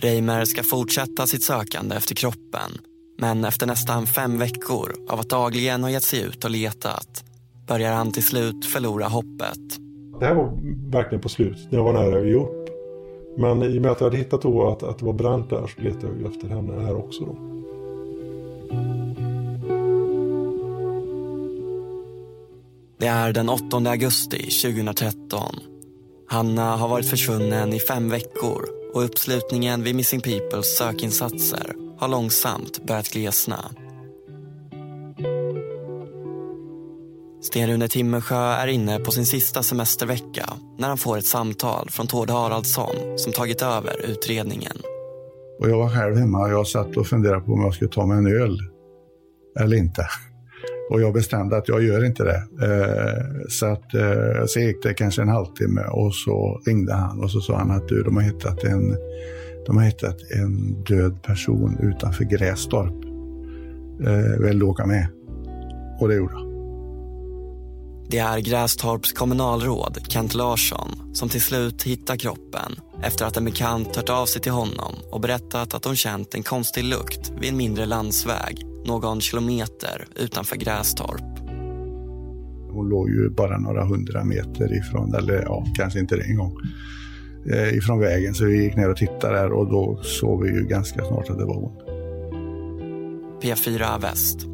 Reimer 0.00 0.44
ska 0.44 0.62
fortsätta 0.62 1.26
sitt 1.26 1.42
sökande 1.42 1.96
efter 1.96 2.14
kroppen. 2.14 2.70
Men 3.18 3.44
efter 3.44 3.66
nästan 3.66 4.06
fem 4.06 4.38
veckor 4.38 4.94
av 5.08 5.20
att 5.20 5.30
dagligen 5.30 5.82
ha 5.82 5.90
gett 5.90 6.02
sig 6.02 6.22
ut 6.22 6.44
och 6.44 6.50
letat 6.50 7.24
börjar 7.66 7.92
han 7.92 8.12
till 8.12 8.26
slut 8.26 8.66
förlora 8.66 9.08
hoppet. 9.08 9.58
Det 10.20 10.26
här 10.26 10.34
var 10.34 10.58
verkligen 10.90 11.22
på 11.22 11.28
slut, 11.28 11.68
jag 11.70 11.84
var 11.84 11.92
nära 11.92 12.40
upp. 12.40 12.59
Men 13.36 13.62
i 13.62 13.78
och 13.78 13.82
med 13.82 13.90
att 13.90 14.00
jag 14.00 14.06
hade 14.06 14.16
hittat 14.16 14.42
då 14.42 14.68
att, 14.68 14.82
att 14.82 14.98
det 14.98 15.04
var 15.04 15.12
bränt 15.12 15.50
där 15.50 15.66
så 15.66 15.82
letade 15.82 16.20
jag 16.22 16.32
efter 16.32 16.48
henne 16.48 16.82
här 16.82 16.96
också. 16.96 17.24
Då. 17.24 17.36
Det 22.98 23.06
är 23.06 23.32
den 23.32 23.48
8 23.48 23.76
augusti 23.76 24.50
2013. 24.62 25.54
Hanna 26.28 26.76
har 26.76 26.88
varit 26.88 27.06
försvunnen 27.06 27.72
i 27.72 27.78
fem 27.78 28.10
veckor 28.10 28.68
och 28.94 29.04
uppslutningen 29.04 29.82
vid 29.82 29.94
Missing 29.94 30.20
Peoples 30.20 30.76
sökinsatser 30.78 31.74
har 31.98 32.08
långsamt 32.08 32.86
börjat 32.86 33.08
glesna. 33.08 33.64
Sten-Rune 37.42 37.88
Timmersjö 37.88 38.36
är 38.36 38.66
inne 38.66 38.98
på 38.98 39.10
sin 39.10 39.26
sista 39.26 39.62
semestervecka 39.62 40.52
när 40.78 40.88
han 40.88 40.98
får 40.98 41.18
ett 41.18 41.26
samtal 41.26 41.88
från 41.90 42.06
Tord 42.06 42.30
Haraldsson 42.30 42.94
som 43.16 43.32
tagit 43.32 43.62
över 43.62 44.10
utredningen. 44.10 44.76
Och 45.60 45.70
jag 45.70 45.78
var 45.78 45.88
själv 45.88 46.16
hemma 46.16 46.38
och 46.38 46.50
jag 46.50 46.66
satt 46.66 46.96
och 46.96 47.06
funderade 47.06 47.40
på 47.40 47.52
om 47.52 47.60
jag 47.60 47.74
skulle 47.74 47.90
ta 47.90 48.06
mig 48.06 48.18
en 48.18 48.26
öl 48.26 48.58
eller 49.60 49.76
inte. 49.76 50.06
Och 50.90 51.00
jag 51.00 51.14
bestämde 51.14 51.56
att 51.56 51.68
jag 51.68 51.82
gör 51.82 52.04
inte 52.04 52.24
det. 52.24 52.42
Eh, 52.66 53.46
så, 53.48 53.66
att, 53.66 53.94
eh, 53.94 54.44
så 54.46 54.60
gick 54.60 54.82
det 54.82 54.94
kanske 54.94 55.22
en 55.22 55.28
halvtimme 55.28 55.82
och 55.82 56.14
så 56.14 56.60
ringde 56.66 56.94
han 56.94 57.20
och 57.20 57.30
så 57.30 57.40
sa 57.40 57.56
han 57.56 57.70
att 57.70 57.88
du, 57.88 58.02
de 58.02 58.16
har 58.16 58.22
hittat 58.22 58.64
en, 58.64 58.96
de 59.66 59.76
har 59.76 59.84
hittat 59.84 60.16
en 60.30 60.82
död 60.84 61.22
person 61.22 61.78
utanför 61.82 62.24
Grästorp. 62.24 63.04
Eh, 64.06 64.40
vill 64.46 64.58
du 64.58 64.64
åka 64.64 64.86
med? 64.86 65.06
Och 66.00 66.08
det 66.08 66.14
gjorde 66.14 66.34
han. 66.34 66.49
Det 68.10 68.18
är 68.18 68.38
Grästorps 68.38 69.12
kommunalråd 69.12 69.98
Kent 70.08 70.34
Larsson 70.34 70.88
som 71.14 71.28
till 71.28 71.40
slut 71.40 71.82
hittar 71.82 72.16
kroppen 72.16 72.72
efter 73.02 73.24
att 73.24 73.36
en 73.36 73.44
bekant 73.44 73.96
hört 73.96 74.08
av 74.08 74.26
sig 74.26 74.42
till 74.42 74.52
honom 74.52 74.94
och 75.12 75.20
berättat 75.20 75.74
att 75.74 75.84
hon 75.84 75.96
känt 75.96 76.34
en 76.34 76.42
konstig 76.42 76.84
lukt 76.84 77.32
vid 77.40 77.50
en 77.50 77.56
mindre 77.56 77.86
landsväg 77.86 78.66
någon 78.86 79.20
kilometer 79.20 80.06
utanför 80.16 80.56
Grästorp. 80.56 81.40
Hon 82.70 82.88
låg 82.88 83.10
ju 83.10 83.30
bara 83.30 83.58
några 83.58 83.84
hundra 83.84 84.24
meter 84.24 84.78
ifrån, 84.78 85.14
eller 85.14 85.42
ja, 85.42 85.66
kanske 85.74 85.98
inte 85.98 86.16
det 86.16 86.22
en 86.22 86.36
gång, 86.36 86.56
eh, 87.52 87.76
ifrån 87.76 88.00
vägen. 88.00 88.34
Så 88.34 88.44
vi 88.44 88.62
gick 88.62 88.76
ner 88.76 88.90
och 88.90 88.96
tittade 88.96 89.36
där 89.36 89.52
och 89.52 89.70
då 89.70 90.00
såg 90.02 90.42
vi 90.44 90.50
ju 90.50 90.66
ganska 90.66 91.04
snart 91.04 91.30
att 91.30 91.38
det 91.38 91.44
var 91.44 91.54
hon. 91.54 91.72
P4 93.42 94.00
Väst. 94.00 94.49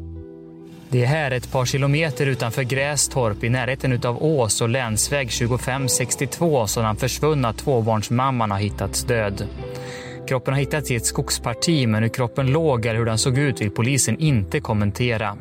Det 0.89 1.03
är 1.03 1.07
här 1.07 1.31
ett 1.31 1.51
par 1.51 1.65
kilometer 1.65 2.25
utanför 2.25 2.63
Grästorp 2.63 3.43
i 3.43 3.49
närheten 3.49 3.93
utav 3.93 4.23
Ås 4.23 4.61
och 4.61 4.69
länsväg 4.69 5.31
2562 5.31 6.67
som 6.67 6.83
den 6.83 6.95
försvunna 6.95 7.53
tvåbarnsmamman 7.53 8.51
har 8.51 8.57
hittats 8.57 9.03
död. 9.03 9.47
Kroppen 10.27 10.53
har 10.53 10.59
hittats 10.59 10.91
i 10.91 10.95
ett 10.95 11.05
skogsparti 11.05 11.87
men 11.87 12.03
hur 12.03 12.09
kroppen 12.09 12.47
låg 12.51 12.85
eller 12.85 12.99
hur 12.99 13.05
den 13.05 13.17
såg 13.17 13.37
ut 13.37 13.61
vill 13.61 13.71
polisen 13.71 14.19
inte 14.19 14.59
kommentera. 14.59 15.37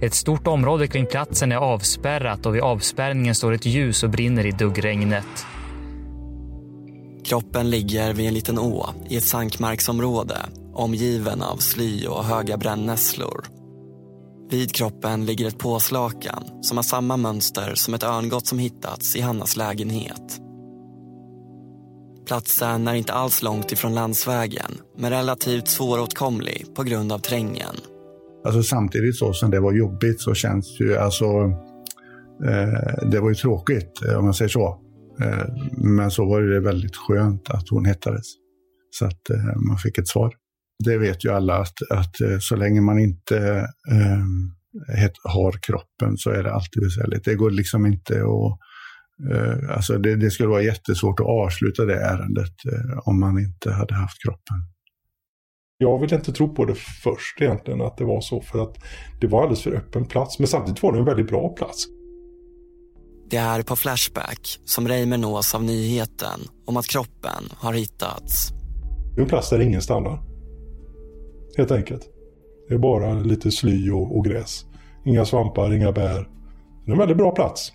Ett 0.00 0.14
stort 0.14 0.46
område 0.46 0.86
kring 0.86 1.06
platsen 1.06 1.52
är 1.52 1.56
avspärrat 1.56 2.46
och 2.46 2.54
vid 2.54 2.62
avspärrningen 2.62 3.34
står 3.34 3.52
ett 3.52 3.66
ljus 3.66 4.02
och 4.02 4.10
brinner 4.10 4.46
i 4.46 4.50
duggregnet. 4.50 5.46
Kroppen 7.24 7.70
ligger 7.70 8.12
vid 8.12 8.28
en 8.28 8.34
liten 8.34 8.58
å 8.58 8.86
i 9.08 9.16
ett 9.16 9.24
sankmarksområde 9.24 10.36
omgiven 10.74 11.42
av 11.42 11.56
sly 11.56 12.06
och 12.06 12.24
höga 12.24 12.56
brännässlor. 12.56 13.57
Vid 14.50 14.74
kroppen 14.74 15.26
ligger 15.26 15.48
ett 15.48 15.58
påslakan 15.58 16.44
som 16.60 16.76
har 16.78 16.82
samma 16.82 17.16
mönster 17.16 17.72
som 17.74 17.94
ett 17.94 18.02
örngott 18.02 18.46
som 18.46 18.58
hittats 18.58 19.16
i 19.16 19.20
Hannas 19.20 19.56
lägenhet. 19.56 20.40
Platsen 22.26 22.88
är 22.88 22.94
inte 22.94 23.12
alls 23.12 23.42
långt 23.42 23.72
ifrån 23.72 23.94
landsvägen 23.94 24.72
men 24.96 25.10
relativt 25.10 25.68
svåråtkomlig 25.68 26.66
på 26.74 26.82
grund 26.82 27.12
av 27.12 27.18
trängen. 27.18 27.74
Alltså 28.44 28.62
samtidigt 28.62 29.16
så 29.16 29.32
som 29.32 29.50
det 29.50 29.60
var 29.60 29.72
jobbigt 29.72 30.20
så 30.20 30.34
känns 30.34 30.80
ju 30.80 30.96
alltså 30.96 31.24
eh, 32.44 33.08
det 33.10 33.20
var 33.20 33.28
ju 33.28 33.34
tråkigt 33.34 34.02
om 34.18 34.24
man 34.24 34.34
säger 34.34 34.48
så. 34.48 34.80
Eh, 35.22 35.46
men 35.76 36.10
så 36.10 36.24
var 36.24 36.40
det 36.40 36.60
väldigt 36.60 36.96
skönt 36.96 37.50
att 37.50 37.68
hon 37.70 37.84
hittades. 37.84 38.26
Så 38.90 39.04
att 39.04 39.30
eh, 39.30 39.56
man 39.68 39.78
fick 39.78 39.98
ett 39.98 40.08
svar. 40.08 40.34
Det 40.84 40.98
vet 40.98 41.24
ju 41.24 41.30
alla 41.30 41.54
att, 41.54 41.74
att 41.90 42.20
eh, 42.20 42.38
så 42.40 42.56
länge 42.56 42.80
man 42.80 42.98
inte 42.98 43.36
eh, 43.90 45.10
har 45.24 45.52
kroppen 45.62 46.16
så 46.16 46.30
är 46.30 46.42
det 46.42 46.52
alltid 46.52 46.82
besvärligt. 46.82 47.24
Det 47.24 47.34
går 47.34 47.50
liksom 47.50 47.86
inte 47.86 48.14
att 48.14 48.58
Eh, 49.32 49.76
alltså 49.76 49.98
det, 49.98 50.16
det, 50.16 50.30
skulle 50.30 50.48
vara 50.48 50.62
jättesvårt 50.62 51.20
att 51.20 51.26
avsluta 51.26 51.84
det 51.84 51.94
ärendet 51.94 52.54
eh, 52.72 52.98
om 53.08 53.20
man 53.20 53.38
inte 53.38 53.72
hade 53.72 53.94
haft 53.94 54.22
kroppen. 54.22 54.56
Jag 55.78 56.00
vill 56.00 56.14
inte 56.14 56.32
tro 56.32 56.54
på 56.54 56.64
det 56.64 56.74
först 56.74 57.40
egentligen 57.40 57.80
att 57.80 57.96
det 57.96 58.04
var 58.04 58.20
så 58.20 58.40
för 58.40 58.62
att 58.62 58.76
det 59.20 59.26
var 59.26 59.42
alldeles 59.42 59.62
för 59.62 59.72
öppen 59.72 60.06
plats. 60.06 60.38
Men 60.38 60.48
samtidigt 60.48 60.82
var 60.82 60.92
det 60.92 60.98
en 60.98 61.04
väldigt 61.04 61.28
bra 61.28 61.48
plats. 61.48 61.86
Det 63.30 63.36
är 63.36 63.62
på 63.62 63.76
Flashback 63.76 64.58
som 64.64 64.88
Reimer 64.88 65.18
nås 65.18 65.54
av 65.54 65.64
nyheten 65.64 66.40
om 66.66 66.76
att 66.76 66.86
kroppen 66.86 67.44
har 67.56 67.72
hittats. 67.72 68.52
Det 69.14 69.20
är 69.20 69.22
en 69.22 69.28
plats 69.28 69.50
där 69.50 69.60
ingen 69.60 69.82
stannar. 69.82 70.27
Helt 71.56 71.70
enkelt. 71.70 72.02
Det 72.68 72.74
är 72.74 72.78
bara 72.78 73.12
lite 73.12 73.50
sly 73.50 73.90
och, 73.90 74.16
och 74.16 74.24
gräs. 74.24 74.64
Inga 75.04 75.24
svampar, 75.24 75.72
inga 75.72 75.92
bär. 75.92 76.28
Det 76.84 76.90
är 76.90 76.92
en 76.92 76.98
väldigt 76.98 77.16
bra 77.16 77.30
plats. 77.30 77.72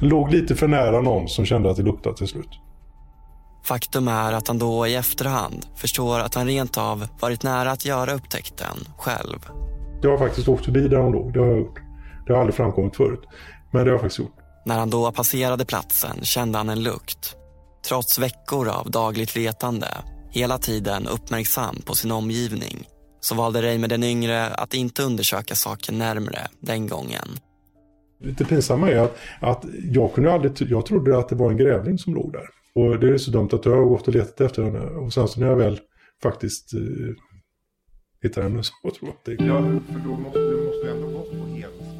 Låg 0.00 0.30
lite 0.30 0.54
för 0.54 0.68
nära 0.68 1.00
någon 1.00 1.28
som 1.28 1.44
kände 1.44 1.70
att 1.70 1.76
det 1.76 1.82
luktade 1.82 2.16
till 2.16 2.28
slut. 2.28 2.58
Faktum 3.64 4.08
är 4.08 4.32
att 4.32 4.48
han 4.48 4.58
då 4.58 4.86
i 4.86 4.94
efterhand 4.94 5.66
förstår 5.76 6.20
att 6.20 6.34
han 6.34 6.46
rent 6.46 6.78
av 6.78 7.06
varit 7.20 7.42
nära 7.42 7.70
att 7.70 7.84
göra 7.84 8.12
upptäckten 8.12 8.76
själv. 8.98 9.38
Jag 10.02 10.10
har 10.10 10.18
faktiskt 10.18 10.48
åkt 10.48 10.64
förbi 10.64 10.88
där 10.88 11.00
han 11.00 11.12
låg, 11.12 11.32
det 11.32 11.40
har 11.40 11.46
jag 11.46 11.58
gjort. 11.58 11.80
Det 12.26 12.32
har 12.32 12.40
aldrig 12.40 12.54
framkommit 12.54 12.96
förut, 12.96 13.20
men 13.70 13.84
det 13.84 13.90
har 13.90 13.94
jag 13.94 14.00
faktiskt 14.00 14.18
gjort. 14.18 14.36
När 14.64 14.78
han 14.78 14.90
då 14.90 15.12
passerade 15.12 15.64
platsen 15.64 16.18
kände 16.22 16.58
han 16.58 16.68
en 16.68 16.82
lukt. 16.82 17.36
Trots 17.88 18.18
veckor 18.18 18.68
av 18.68 18.90
dagligt 18.90 19.36
letande, 19.36 19.86
hela 20.32 20.58
tiden 20.58 21.06
uppmärksam 21.06 21.76
på 21.86 21.94
sin 21.94 22.10
omgivning, 22.10 22.88
så 23.20 23.34
valde 23.34 23.62
Reimer 23.62 23.88
den 23.88 24.04
yngre 24.04 24.46
att 24.46 24.74
inte 24.74 25.02
undersöka 25.02 25.54
saken 25.54 25.98
närmre 25.98 26.38
den 26.60 26.88
gången. 26.88 27.28
Lite 28.20 28.44
pinsamma 28.44 28.90
är 28.90 28.98
att, 28.98 29.16
att 29.40 29.64
jag 29.92 30.14
kunde 30.14 30.32
aldrig, 30.32 30.70
jag 30.70 30.86
trodde 30.86 31.18
att 31.18 31.28
det 31.28 31.34
var 31.34 31.50
en 31.50 31.56
grävling 31.56 31.98
som 31.98 32.14
låg 32.14 32.32
där. 32.32 32.48
Och 32.74 32.98
det 32.98 33.08
är 33.08 33.18
så 33.18 33.30
dumt 33.30 33.48
att 33.52 33.64
jag 33.64 33.76
har 33.76 33.84
gått 33.84 34.08
och 34.08 34.14
letat 34.14 34.40
efter 34.40 34.62
henne. 34.62 34.80
Och 34.80 35.12
sen 35.12 35.28
så 35.28 35.40
när 35.40 35.46
jag 35.46 35.56
väl 35.56 35.80
faktiskt 36.22 36.74
eh, 36.74 36.80
hittar 38.22 38.42
henne 38.42 38.62
så 38.62 38.72
tror 38.82 38.94
jag 39.00 39.08
att 39.10 39.24
det 39.24 39.32
Ja, 39.44 39.62
för 39.92 40.08
då 40.08 40.16
måste 40.16 40.38
du 40.38 40.66
måste 40.66 40.90
ändå 40.90 41.06
gått 41.18 41.30
på 41.30 41.36
helspänn. 41.46 41.92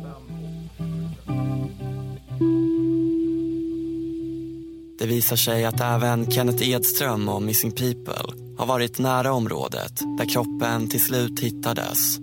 Det 5.03 5.09
visar 5.09 5.37
sig 5.37 5.65
att 5.65 5.81
även 5.81 6.31
Kenneth 6.31 6.71
Edström 6.71 7.29
och 7.29 7.43
Missing 7.43 7.71
People 7.71 8.35
har 8.57 8.67
varit 8.67 8.99
nära 8.99 9.33
området 9.33 9.93
där 10.19 10.29
kroppen 10.29 10.89
till 10.91 11.05
slut 11.05 11.41
hittades. 11.41 12.19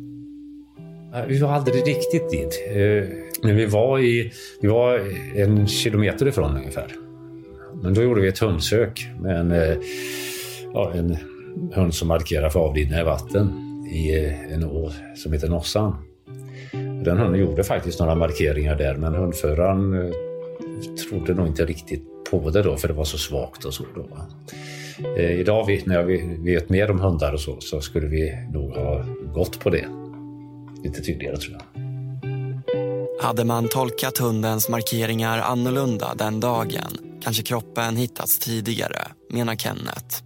Vi 1.28 1.40
var 1.40 1.50
aldrig 1.50 1.88
riktigt 1.88 2.30
dit. 2.30 2.64
Eh, 2.68 3.10
men 3.44 3.56
vi 3.56 3.66
var, 3.66 4.00
i, 4.00 4.32
vi 4.62 4.68
var 4.68 5.00
en 5.36 5.68
kilometer 5.68 6.28
ifrån 6.28 6.58
ungefär. 6.58 6.96
Men 7.82 7.94
då 7.94 8.02
gjorde 8.04 8.22
vi 8.22 8.28
ett 8.28 8.40
hundsök 8.40 9.08
med 9.20 9.40
en, 9.40 9.52
eh, 9.52 9.78
ja, 10.74 10.92
en 10.96 11.18
hund 11.74 11.96
som 11.96 12.08
markerar 12.08 12.50
för 12.50 12.60
avlidna 12.60 13.00
i 13.02 13.04
vatten 13.04 13.52
i 13.92 14.26
eh, 14.26 14.54
en 14.54 14.64
å 14.64 14.92
som 15.16 15.34
heter 15.34 15.48
Nossan. 15.48 15.96
Den 17.04 17.18
hunden 17.18 17.40
gjorde 17.40 17.64
faktiskt 17.64 18.00
några 18.00 18.16
markeringar 18.16 18.76
där 18.76 18.96
men 18.96 19.16
hundföraren 19.16 20.14
trodde 21.10 21.34
nog 21.34 21.48
inte 21.48 21.66
riktigt 21.66 22.04
på 22.32 22.50
det 22.50 22.62
då 22.62 22.78
för 22.78 22.88
det 22.88 22.94
var 22.94 23.04
så 23.04 23.18
svagt 23.18 23.66
och 23.66 23.74
så. 23.74 23.84
Då. 23.96 24.08
idag 25.20 25.82
när 25.86 26.04
vi 26.04 26.38
vet 26.54 26.70
mer 26.70 26.92
om 26.92 27.00
hundar 27.00 27.34
och 27.34 27.40
så, 27.40 27.58
så 27.60 27.82
skulle 27.82 28.08
vi 28.08 28.48
nog 28.54 28.72
ha 28.72 29.06
gått 29.34 29.60
på 29.60 29.70
det 29.70 29.86
lite 30.84 31.02
tydligare 31.02 31.38
tror 31.38 31.58
jag. 31.58 31.90
Hade 33.22 33.46
man 33.46 33.68
tolkat 33.68 34.18
hundens 34.18 34.70
markeringar 34.70 35.40
annorlunda 35.40 36.14
den 36.18 36.40
dagen 36.40 37.10
kanske 37.22 37.44
kroppen 37.44 37.96
hittats 37.96 38.40
tidigare, 38.40 39.08
menar 39.30 39.56
Kenneth. 39.56 40.24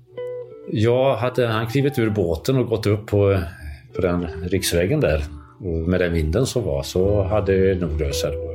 Ja, 0.72 1.16
hade 1.16 1.48
han 1.48 1.68
klivit 1.68 2.00
ur 2.00 2.10
båten 2.10 2.58
och 2.58 2.68
gått 2.68 2.86
upp 2.86 3.06
på, 3.06 3.42
på 3.96 4.02
den 4.02 4.28
riksvägen 4.44 5.00
där 5.00 5.24
med 5.88 6.00
den 6.00 6.14
vinden 6.14 6.46
som 6.46 6.64
var 6.64 6.84
så 6.84 7.24
hade 7.24 7.76
nog 7.76 8.16
sig. 8.16 8.53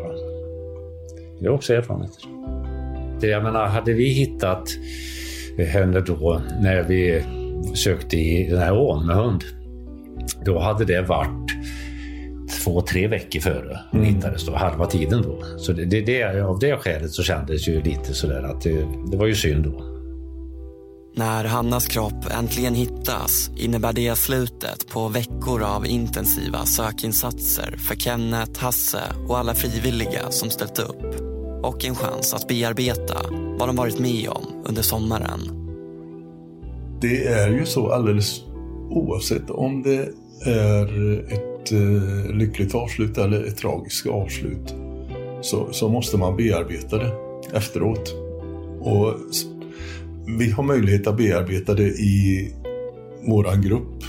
Det 1.41 1.47
är 1.47 1.51
också 1.51 1.75
erfarenheter. 1.75 2.23
Jag 3.23 3.43
menar, 3.43 3.67
hade 3.67 3.93
vi 3.93 4.09
hittat 4.09 4.69
henne 5.67 6.01
då 6.01 6.41
när 6.61 6.83
vi 6.83 7.23
sökte 7.75 8.17
i 8.17 8.49
den 8.51 8.59
här 8.59 8.79
ån 8.79 9.07
med 9.07 9.17
hund, 9.17 9.45
då 10.45 10.59
hade 10.59 10.85
det 10.85 11.03
varit 11.03 11.51
två, 12.65 12.81
tre 12.81 13.09
veckor 13.09 13.41
före 13.41 13.81
hon 13.91 14.01
mm. 14.01 14.15
hittades. 14.15 14.47
Då, 14.47 14.55
halva 14.55 14.87
tiden 14.87 15.23
då. 15.23 15.43
Så 15.57 15.73
det, 15.73 15.85
det, 15.85 16.01
det, 16.01 16.41
av 16.41 16.59
det 16.59 16.77
skälet 16.77 17.11
så 17.11 17.23
kändes 17.23 17.69
ju 17.69 17.83
lite 17.83 18.15
sådär 18.15 18.43
att 18.43 18.61
det, 18.61 18.87
det 19.11 19.17
var 19.17 19.27
ju 19.27 19.35
synd 19.35 19.65
då. 19.65 19.98
När 21.19 21.45
Hannas 21.45 21.87
kropp 21.87 22.31
äntligen 22.31 22.75
hittas 22.75 23.51
innebär 23.57 23.93
det 23.93 24.19
slutet 24.19 24.89
på 24.93 25.09
veckor 25.09 25.63
av 25.63 25.87
intensiva 25.87 26.65
sökinsatser 26.65 27.77
för 27.89 27.95
Kenneth, 27.95 28.61
Hasse 28.61 29.03
och 29.29 29.39
alla 29.39 29.55
frivilliga 29.55 30.31
som 30.31 30.51
ställt 30.51 30.79
upp. 30.79 31.21
Och 31.63 31.85
en 31.85 31.95
chans 31.95 32.35
att 32.35 32.49
bearbeta 32.49 33.17
vad 33.59 33.69
de 33.69 33.77
varit 33.77 33.99
med 33.99 34.29
om 34.29 34.47
under 34.65 34.83
sommaren. 34.83 35.41
Det 37.01 37.27
är 37.27 37.49
ju 37.49 37.67
så 37.67 37.93
alldeles 37.93 38.41
oavsett 38.91 39.51
om 39.51 39.83
det 39.83 40.09
är 40.51 41.19
ett 41.33 41.73
eh, 41.73 42.37
lyckligt 42.37 42.75
avslut 42.75 43.19
eller 43.19 43.45
ett 43.45 43.57
tragiskt 43.57 44.07
avslut 44.07 44.75
så, 45.41 45.69
så 45.73 45.89
måste 45.89 46.17
man 46.17 46.37
bearbeta 46.37 46.99
det 46.99 47.13
efteråt. 47.53 48.15
Och 48.81 49.15
vi 50.39 50.51
har 50.51 50.63
möjlighet 50.63 51.07
att 51.07 51.17
bearbeta 51.17 51.75
det 51.75 51.89
i 51.89 52.53
våran 53.29 53.63
grupp 53.63 54.03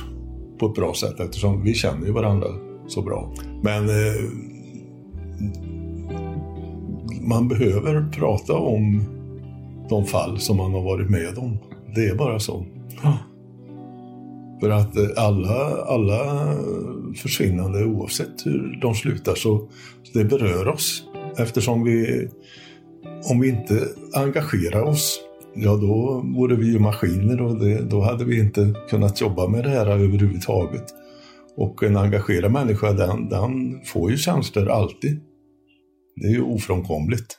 på 0.60 0.66
ett 0.66 0.76
bra 0.76 0.94
sätt 0.94 1.20
eftersom 1.20 1.64
vi 1.64 1.74
känner 1.74 2.06
ju 2.06 2.12
varandra 2.12 2.48
så 2.88 3.02
bra. 3.02 3.34
Men 3.64 3.90
eh, 3.90 4.24
man 7.22 7.48
behöver 7.48 8.12
prata 8.12 8.54
om 8.54 9.04
de 9.90 10.06
fall 10.06 10.40
som 10.40 10.58
man 10.58 10.74
har 10.74 10.82
varit 10.82 11.10
med 11.10 11.38
om. 11.38 11.58
Det 11.96 12.06
är 12.06 12.16
bara 12.16 12.40
så. 12.40 12.66
För 14.60 14.70
att 14.70 14.98
eh, 14.98 15.08
alla, 15.16 15.84
alla 15.84 16.54
försvinnande, 17.16 17.86
oavsett 17.86 18.46
hur 18.46 18.80
de 18.82 18.96
slutar, 18.96 19.36
så 19.36 19.70
det 20.14 20.26
berör 20.26 20.68
oss. 20.68 21.04
Eftersom 21.38 21.84
vi, 21.84 22.28
om 23.32 23.40
vi 23.40 23.50
inte 23.50 23.88
engagerar 24.14 24.82
oss, 24.82 25.20
ja 25.56 25.76
då 25.76 26.22
vore 26.36 26.56
vi 26.56 26.66
ju 26.66 26.80
maskiner 26.80 27.42
och 27.42 27.60
det, 27.60 27.82
då 27.82 28.02
hade 28.02 28.26
vi 28.26 28.40
inte 28.40 28.74
kunnat 28.90 29.22
jobba 29.22 29.48
med 29.48 29.64
det 29.64 29.70
här 29.70 29.86
överhuvudtaget. 29.86 30.86
Och 31.56 31.84
en 31.84 31.98
engagerad 31.98 32.52
människa, 32.52 32.92
den, 32.92 33.30
den 33.30 33.82
får 33.86 34.12
ju 34.12 34.18
känslor 34.18 34.70
alltid. 34.70 35.22
Det 36.16 36.28
är 36.28 36.32
ju 36.32 36.42
ofrånkomligt. 36.42 37.38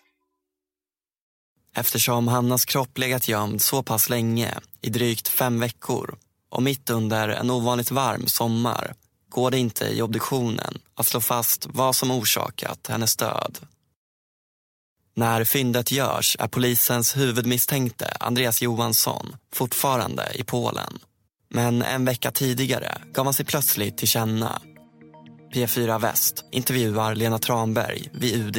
Eftersom 1.77 2.29
Hannas 2.29 2.64
kropp 2.64 2.99
legat 2.99 3.29
gömd 3.29 3.62
så 3.62 3.83
pass 3.83 4.11
länge, 4.11 4.55
i 4.83 4.90
drygt 4.90 5.29
fem 5.29 5.61
veckor 5.61 6.14
och 6.51 6.62
mitt 6.62 6.90
under 6.90 7.29
en 7.29 7.51
ovanligt 7.51 7.90
varm 7.90 8.27
sommar 8.27 8.94
går 9.29 9.51
det 9.51 9.59
inte 9.59 9.85
i 9.85 10.03
obduktionen 10.03 10.79
att 10.94 11.07
slå 11.07 11.20
fast 11.20 11.66
vad 11.73 11.96
som 11.96 12.11
orsakat 12.11 12.87
hennes 12.88 13.16
död. 13.16 13.59
När 15.16 15.44
fyndet 15.44 15.92
görs 15.92 16.37
är 16.38 16.49
polisens 16.49 17.16
huvudmisstänkte 17.16 18.07
Andreas 18.20 18.62
Johansson 18.62 19.27
fortfarande 19.55 20.23
i 20.35 20.44
Polen. 20.44 20.92
Men 21.55 21.83
en 21.83 22.05
vecka 22.05 22.31
tidigare 22.31 22.92
gav 23.14 23.25
han 23.25 23.35
sig 23.35 23.46
plötsligt 23.46 23.99
till 23.99 24.09
känna. 24.09 24.61
P4 25.55 26.01
Väst 26.01 26.44
intervjuar 26.53 27.14
Lena 27.14 27.38
Tranberg 27.38 28.01
vid 28.12 28.46
UD. 28.46 28.59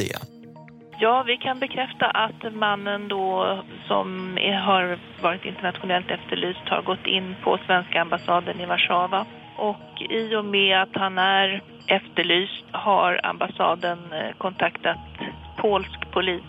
Ja, 0.98 1.24
vi 1.26 1.36
kan 1.36 1.58
bekräfta 1.60 2.06
att 2.06 2.54
mannen 2.54 3.08
då 3.08 3.62
som 3.88 4.38
är, 4.38 4.60
har 4.60 4.98
varit 5.22 5.44
internationellt 5.44 6.10
efterlyst 6.10 6.68
har 6.68 6.82
gått 6.82 7.06
in 7.06 7.34
på 7.44 7.58
svenska 7.66 8.00
ambassaden 8.00 8.60
i 8.60 8.66
Warszawa. 8.66 9.26
Och 9.58 10.02
i 10.10 10.34
och 10.36 10.44
med 10.44 10.82
att 10.82 10.94
han 10.94 11.18
är 11.18 11.62
efterlyst 11.86 12.64
har 12.72 13.20
ambassaden 13.26 13.98
eh, 14.12 14.36
kontaktat 14.38 14.98
polsk 15.62 16.01
polis 16.12 16.42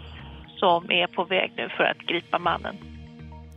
som 0.60 0.92
är 0.92 1.08
på 1.08 1.26
väg 1.26 1.54
nu 1.58 1.70
för 1.78 1.84
att 1.84 1.98
gripa 1.98 2.40
mannen. 2.40 2.76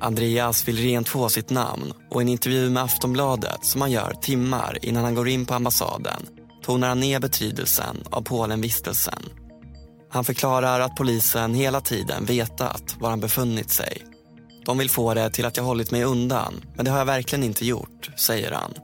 Andreas 0.00 0.68
vill 0.68 0.76
rentvå 0.76 1.28
sitt 1.28 1.50
namn 1.50 1.92
och 2.10 2.20
i 2.20 2.24
en 2.24 2.28
intervju 2.28 2.70
med 2.70 2.82
Aftonbladet 2.82 3.64
som 3.64 3.80
han 3.80 3.90
gör 3.90 4.12
timmar 4.22 4.78
innan 4.82 5.04
han 5.04 5.14
går 5.14 5.28
in 5.28 5.46
på 5.46 5.54
ambassaden 5.54 6.22
tonar 6.66 6.88
han 6.88 7.00
ner 7.00 7.20
betydelsen 7.20 8.04
av 8.10 8.22
Polenvistelsen. 8.22 9.22
Han 10.10 10.24
förklarar 10.24 10.80
att 10.80 10.96
polisen 10.96 11.54
hela 11.54 11.80
tiden 11.80 12.24
vetat 12.24 12.96
var 12.98 13.10
han 13.10 13.20
befunnit 13.20 13.70
sig. 13.70 14.02
De 14.64 14.78
vill 14.78 14.90
få 14.90 15.14
det 15.14 15.30
till 15.30 15.46
att 15.46 15.56
jag 15.56 15.64
hållit 15.64 15.90
mig 15.90 16.04
undan, 16.04 16.54
men 16.74 16.84
det 16.84 16.90
har 16.90 16.98
jag 16.98 17.06
verkligen 17.06 17.44
inte 17.44 17.66
gjort, 17.66 18.10
säger 18.16 18.52
han. 18.52 18.74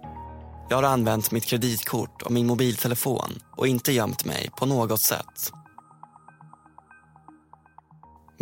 Jag 0.70 0.76
har 0.76 0.82
använt 0.82 1.30
mitt 1.30 1.46
kreditkort 1.46 2.22
och 2.22 2.32
min 2.32 2.46
mobiltelefon 2.46 3.38
och 3.56 3.66
inte 3.66 3.92
gömt 3.92 4.24
mig 4.24 4.50
på 4.56 4.66
något 4.66 5.00
sätt. 5.00 5.52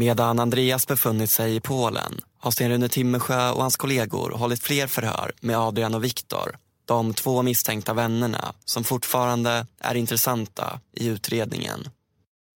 Medan 0.00 0.38
Andreas 0.38 0.86
befunnit 0.86 1.30
sig 1.30 1.56
i 1.56 1.60
Polen 1.60 2.12
har 2.38 2.50
Sten-Rune 2.50 2.88
Timmersjö 2.88 3.50
och 3.50 3.62
hans 3.62 3.76
kollegor 3.76 4.30
hållit 4.30 4.62
fler 4.62 4.86
förhör 4.86 5.32
med 5.40 5.58
Adrian 5.58 5.94
och 5.94 6.04
Viktor. 6.04 6.56
De 6.84 7.14
två 7.14 7.42
misstänkta 7.42 7.94
vännerna 7.94 8.54
som 8.64 8.84
fortfarande 8.84 9.66
är 9.80 9.94
intressanta 9.94 10.80
i 10.96 11.08
utredningen. 11.08 11.78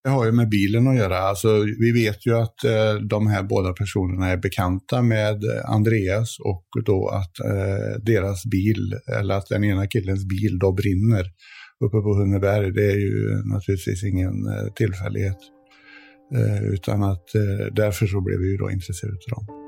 Det 0.04 0.10
har 0.10 0.24
ju 0.26 0.32
med 0.32 0.48
bilen 0.48 0.88
att 0.88 0.96
göra. 0.96 1.18
Alltså, 1.18 1.48
vi 1.80 1.92
vet 1.92 2.26
ju 2.26 2.36
att 2.36 2.64
eh, 2.64 2.94
de 2.94 3.26
här 3.26 3.42
båda 3.42 3.72
personerna 3.72 4.30
är 4.30 4.36
bekanta 4.36 5.02
med 5.02 5.42
Andreas 5.64 6.36
och 6.40 6.66
då 6.86 7.08
att 7.08 7.40
eh, 7.50 8.02
deras 8.02 8.44
bil, 8.44 8.92
eller 9.18 9.34
att 9.34 9.48
den 9.48 9.64
ena 9.64 9.86
killens 9.86 10.24
bil 10.28 10.58
då 10.58 10.72
brinner 10.72 11.24
uppe 11.84 11.98
på 12.04 12.14
Hunneberg. 12.18 12.72
Det 12.72 12.86
är 12.92 12.96
ju 12.96 13.42
naturligtvis 13.54 14.04
ingen 14.04 14.46
eh, 14.46 14.72
tillfällighet. 14.74 15.53
Eh, 16.32 16.62
utan 16.64 17.02
att 17.02 17.34
eh, 17.34 17.66
därför 17.72 18.06
så 18.06 18.20
blev 18.20 18.38
vi 18.38 18.56
då 18.56 18.70
intresserade 18.70 19.18
av 19.36 19.44
dem. 19.44 19.64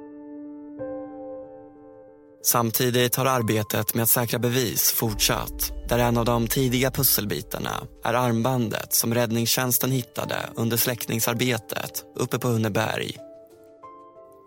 Samtidigt 2.44 3.16
har 3.16 3.26
arbetet 3.26 3.94
med 3.94 4.02
att 4.02 4.08
säkra 4.08 4.38
bevis 4.38 4.92
fortsatt 4.92 5.72
där 5.88 5.98
en 5.98 6.16
av 6.16 6.24
de 6.24 6.46
tidiga 6.46 6.90
pusselbitarna 6.90 7.86
är 8.04 8.14
armbandet 8.14 8.92
som 8.92 9.14
räddningstjänsten 9.14 9.90
hittade 9.90 10.36
under 10.56 10.76
släckningsarbetet 10.76 12.04
uppe 12.16 12.38
på 12.38 12.48
Hunneberg. 12.48 13.16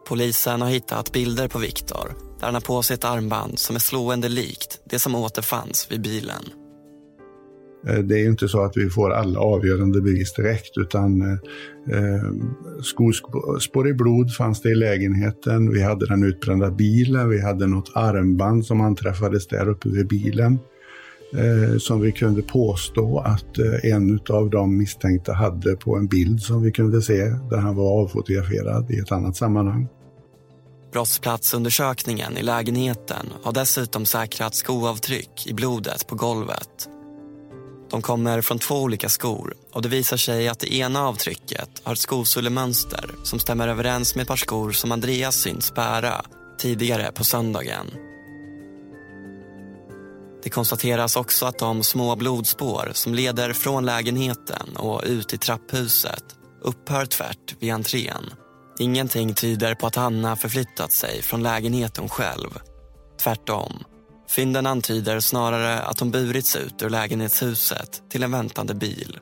Polisen 0.08 0.62
har 0.62 0.70
hittat 0.70 1.12
bilder 1.12 1.48
på 1.48 1.60
Viktor 1.60 2.16
där 2.40 2.46
han 2.46 2.54
har 2.54 2.62
på 2.62 2.84
sig 2.84 2.94
ett 2.94 3.06
armband 3.06 3.60
som 3.60 3.76
är 3.76 3.80
slående 3.80 4.30
likt 4.30 4.82
det 4.86 5.00
som 5.00 5.16
återfanns 5.16 5.88
vid 5.92 6.02
bilen. 6.02 6.44
Eh, 7.88 8.00
det 8.00 8.16
är 8.16 8.20
ju 8.20 8.30
inte 8.30 8.48
så 8.48 8.64
att 8.64 8.78
vi 8.78 8.90
får 8.90 9.12
alla 9.12 9.40
avgörande 9.40 10.02
bevis 10.02 10.34
direkt 10.34 10.78
utan 10.78 11.22
eh, 11.22 11.38
eh 11.98 12.32
skospår 12.82 13.88
i 13.88 13.94
blod 13.94 14.34
fanns 14.34 14.62
det 14.62 14.70
i 14.70 14.76
lägenheten. 14.76 15.74
Vi 15.74 15.84
hade 15.84 16.06
den 16.06 16.24
utbrända 16.24 16.72
bilen, 16.72 17.30
vi 17.30 17.42
hade 17.42 17.68
något 17.68 17.92
armband 17.96 18.66
som 18.66 18.82
anträffades 18.82 19.48
där 19.48 19.70
uppe 19.70 19.90
vid 19.90 20.08
bilen. 20.08 20.60
Eh, 21.34 21.78
som 21.78 22.02
vi 22.02 22.12
kunde 22.12 22.42
påstå 22.42 23.20
att 23.20 23.58
eh, 23.58 23.92
en 23.92 24.20
av 24.30 24.50
de 24.50 24.78
misstänkta 24.78 25.34
hade 25.34 25.76
på 25.76 25.96
en 25.96 26.08
bild 26.08 26.42
som 26.42 26.62
vi 26.62 26.72
kunde 26.72 27.02
se 27.02 27.24
där 27.50 27.58
han 27.58 27.76
var 27.76 28.04
avfotograferad 28.04 28.92
i 28.92 29.00
ett 29.00 29.12
annat 29.12 29.36
sammanhang. 29.36 29.88
Brottsplatsundersökningen 30.92 32.38
i 32.38 32.44
lägenheten 32.44 33.26
har 33.44 33.54
dessutom 33.54 34.06
säkrat 34.06 34.56
skoavtryck 34.56 35.48
i 35.48 35.54
blodet 35.54 36.08
på 36.08 36.16
golvet 36.16 36.90
de 37.90 38.02
kommer 38.02 38.42
från 38.42 38.60
två 38.60 38.76
olika 38.76 39.10
skor 39.10 39.56
och 39.74 39.82
det 39.82 39.90
visar 39.90 40.18
sig 40.18 40.48
att 40.48 40.60
det 40.60 40.74
ena 40.74 41.08
avtrycket 41.08 41.70
har 41.84 41.94
ett 41.94 42.00
skosullemönster 42.00 43.12
som 43.24 43.40
stämmer 43.40 43.68
överens 43.68 44.16
med 44.16 44.22
ett 44.22 44.28
par 44.28 44.36
skor 44.36 44.72
som 44.72 44.92
Andreas 44.92 45.36
synts 45.36 45.74
bära 45.74 46.26
tidigare 46.58 47.12
på 47.12 47.24
söndagen. 47.24 47.88
Det 50.44 50.50
konstateras 50.50 51.16
också 51.16 51.46
att 51.46 51.60
de 51.60 51.84
små 51.84 52.16
blodspår 52.16 52.92
som 52.94 53.14
leder 53.14 53.54
från 53.54 53.86
lägenheten 53.86 54.78
och 54.78 55.04
ut 55.06 55.34
i 55.34 55.38
trapphuset 55.38 56.24
upphör 56.62 57.06
tvärt 57.06 57.56
vid 57.60 57.74
entrén. 57.74 58.34
Ingenting 58.80 59.34
tyder 59.34 59.76
på 59.76 59.88
att 59.88 59.96
Hanna 59.96 60.36
förflyttat 60.36 60.92
sig 60.92 61.22
från 61.22 61.44
lägenheten 61.44 62.10
själv. 62.10 62.50
Tvärtom. 63.24 63.84
Fynden 64.30 64.66
antyder 64.66 65.20
snarare 65.20 65.80
att 65.80 66.00
hon 66.00 66.12
burits 66.12 66.56
ut 66.56 66.82
ur 66.82 66.90
lägenhetshuset 66.90 68.02
till 68.10 68.24
en 68.24 68.32
väntande 68.32 68.74
bil. 68.74 69.20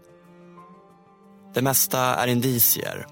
Det 1.53 1.61
mesta 1.61 1.99
är 1.99 2.27
indicier. 2.27 3.05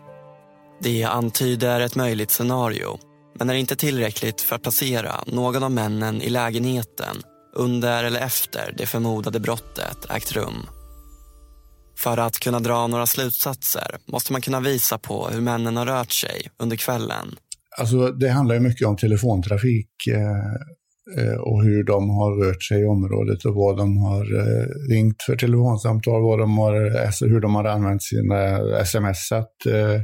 Det 0.82 1.04
antyder 1.04 1.80
ett 1.80 1.96
möjligt 1.96 2.32
scenario 2.32 3.00
men 3.40 3.50
är 3.50 3.54
inte 3.54 3.76
tillräckligt 3.76 4.42
för 4.42 4.56
att 4.56 4.62
placera 4.62 5.24
någon 5.28 5.64
av 5.64 5.72
männen 5.72 6.22
i 6.22 6.30
lägenheten 6.30 7.18
under 7.56 8.04
eller 8.04 8.20
efter 8.20 8.74
det 8.78 8.86
förmodade 8.86 9.40
brottet 9.40 10.06
ägt 10.10 10.32
rum. 10.32 10.68
För 11.98 12.18
att 12.18 12.40
kunna 12.40 12.60
dra 12.60 12.88
några 12.88 13.06
slutsatser 13.06 13.98
måste 14.06 14.32
man 14.32 14.42
kunna 14.42 14.60
visa 14.60 14.98
på 14.98 15.28
hur 15.28 15.42
männen 15.42 15.78
har 15.78 15.86
rört 15.86 16.12
sig 16.12 16.50
under 16.60 16.78
kvällen. 16.78 17.36
Alltså, 17.78 18.12
det 18.12 18.30
handlar 18.30 18.56
ju 18.56 18.62
mycket 18.62 18.88
om 18.88 18.98
telefontrafik 18.98 20.08
eh, 20.08 20.75
Eh, 21.18 21.36
och 21.36 21.64
hur 21.64 21.84
de 21.84 22.10
har 22.10 22.46
rört 22.46 22.64
sig 22.64 22.82
i 22.82 22.86
området 22.86 23.46
och 23.46 23.56
vad 23.56 23.78
de 23.78 23.98
har 23.98 24.22
eh, 24.22 24.68
ringt 24.90 25.22
för 25.22 25.36
telefonsamtal, 25.36 26.22
vad 26.22 26.40
de 26.40 26.58
har, 26.58 26.74
hur 27.30 27.40
de 27.40 27.56
har 27.56 27.66
använt 27.66 28.04
sina 28.04 28.58
sms. 28.80 29.32
Eh, 29.32 30.02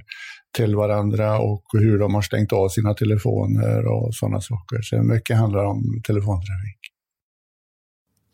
till 0.58 0.76
varandra 0.76 1.40
och 1.40 1.64
hur 1.74 2.00
de 2.00 2.14
har 2.14 2.22
stängt 2.22 2.54
av 2.54 2.70
sina 2.70 2.94
telefoner 2.94 3.86
och 3.86 4.16
sådana 4.16 4.42
saker. 4.42 4.82
Så 4.82 5.04
mycket 5.04 5.38
handlar 5.38 5.66
om 5.66 6.02
telefontrafik. 6.08 6.78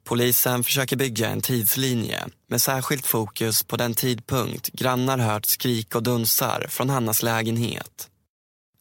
Polisen 0.05 0.63
försöker 0.63 0.95
bygga 0.95 1.29
en 1.29 1.41
tidslinje 1.41 2.19
med 2.49 2.61
särskilt 2.61 3.05
fokus 3.05 3.63
på 3.63 3.75
den 3.75 3.93
tidpunkt 3.93 4.69
grannar 4.73 5.17
hört 5.17 5.45
skrik 5.45 5.95
och 5.95 6.03
dunsar 6.03 6.65
från 6.69 6.89
Hannas 6.89 7.23
lägenhet. 7.23 8.09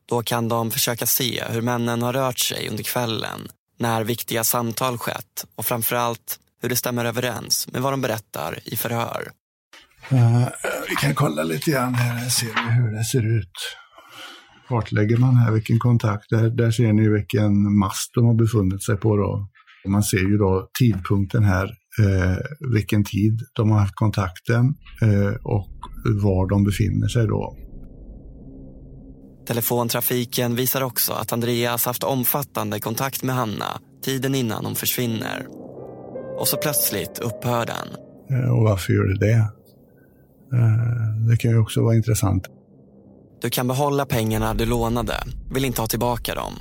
Då 0.08 0.22
kan 0.22 0.48
de 0.48 0.70
försöka 0.70 1.06
se 1.06 1.44
hur 1.50 1.62
männen 1.62 2.02
har 2.02 2.12
rört 2.12 2.38
sig 2.38 2.68
under 2.68 2.84
kvällen, 2.84 3.48
när 3.76 4.04
viktiga 4.04 4.44
samtal 4.44 4.98
skett 4.98 5.46
och 5.54 5.66
framförallt 5.66 6.38
hur 6.62 6.68
det 6.68 6.76
stämmer 6.76 7.04
överens 7.04 7.68
med 7.72 7.82
vad 7.82 7.92
de 7.92 8.00
berättar 8.00 8.58
i 8.64 8.76
förhör. 8.76 9.28
Uh, 10.12 10.48
vi 10.88 10.94
kan 10.96 11.14
kolla 11.14 11.42
lite 11.42 11.70
grann 11.70 11.94
här, 11.94 12.28
ser 12.28 12.46
vi 12.46 12.74
hur 12.74 12.96
det 12.96 13.04
ser 13.04 13.38
ut. 13.38 13.76
Kartlägger 14.68 15.16
man 15.16 15.36
här 15.36 15.52
vilken 15.52 15.78
kontakt, 15.78 16.30
där, 16.30 16.50
där 16.50 16.70
ser 16.70 16.92
ni 16.92 17.08
vilken 17.08 17.78
mast 17.78 18.10
de 18.14 18.26
har 18.26 18.34
befunnit 18.34 18.84
sig 18.84 18.96
på 18.96 19.16
då. 19.16 19.48
Man 19.88 20.02
ser 20.02 20.18
ju 20.18 20.36
då 20.36 20.68
tidpunkten 20.78 21.44
här, 21.44 21.64
eh, 22.02 22.36
vilken 22.72 23.04
tid 23.04 23.40
de 23.56 23.70
har 23.70 23.78
haft 23.78 23.94
kontakten 23.94 24.74
eh, 25.02 25.34
och 25.42 25.76
var 26.22 26.48
de 26.48 26.64
befinner 26.64 27.08
sig 27.08 27.26
då. 27.26 27.56
Telefontrafiken 29.46 30.56
visar 30.56 30.82
också 30.82 31.12
att 31.12 31.32
Andreas 31.32 31.86
haft 31.86 32.04
omfattande 32.04 32.80
kontakt 32.80 33.22
med 33.22 33.34
Hanna 33.34 33.80
tiden 34.02 34.34
innan 34.34 34.64
hon 34.64 34.74
försvinner. 34.74 35.46
Och 36.38 36.48
så 36.48 36.56
plötsligt 36.56 37.18
upphör 37.18 37.66
den. 37.66 37.88
Eh, 38.30 38.50
och 38.50 38.62
varför 38.62 38.92
gör 38.92 39.04
det 39.04 39.18
det? 39.26 39.50
Eh, 40.52 41.28
det 41.30 41.36
kan 41.36 41.50
ju 41.50 41.58
också 41.58 41.82
vara 41.82 41.94
intressant. 41.94 42.48
Du 43.40 43.50
kan 43.50 43.68
behålla 43.68 44.06
pengarna 44.06 44.54
du 44.54 44.66
lånade, 44.66 45.14
vill 45.54 45.64
inte 45.64 45.80
ha 45.80 45.88
tillbaka 45.88 46.34
dem. 46.34 46.52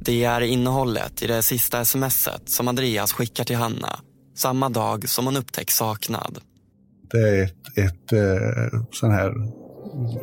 Det 0.00 0.24
är 0.24 0.40
innehållet 0.40 1.22
i 1.22 1.26
det 1.26 1.42
sista 1.42 1.84
smset 1.84 2.42
som 2.44 2.68
Andreas 2.68 3.12
skickar 3.12 3.44
till 3.44 3.56
Hanna 3.56 4.00
samma 4.36 4.68
dag 4.68 5.08
som 5.08 5.24
hon 5.26 5.36
upptäcks 5.36 5.76
saknad. 5.76 6.38
Det 7.10 7.18
är 7.18 7.44
ett, 7.44 7.78
ett 7.78 8.12
eh, 8.12 8.80
sån 8.92 9.10
här 9.10 9.32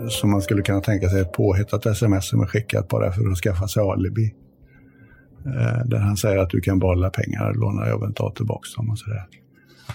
som 0.09 0.31
man 0.31 0.41
skulle 0.41 0.61
kunna 0.61 0.81
tänka 0.81 1.09
sig 1.09 1.21
ett 1.21 1.31
påhittat 1.31 1.85
sms 1.85 2.29
som 2.29 2.41
är 2.41 2.45
skickat 2.45 2.87
bara 2.87 3.11
för 3.11 3.31
att 3.31 3.37
skaffa 3.37 3.67
sig 3.67 3.83
alibi. 3.83 4.33
Eh, 5.45 5.85
där 5.85 5.97
han 5.97 6.17
säger 6.17 6.37
att 6.37 6.49
du 6.49 6.61
kan 6.61 6.79
behålla 6.79 7.09
pengar, 7.09 7.53
låna, 7.53 7.87
jag 7.87 7.99
vill 7.99 8.07
inte 8.07 8.23
ha 8.23 8.31
tillbaka 8.31 8.67
dem 8.77 8.89
och 8.89 8.99
sådär. 8.99 9.27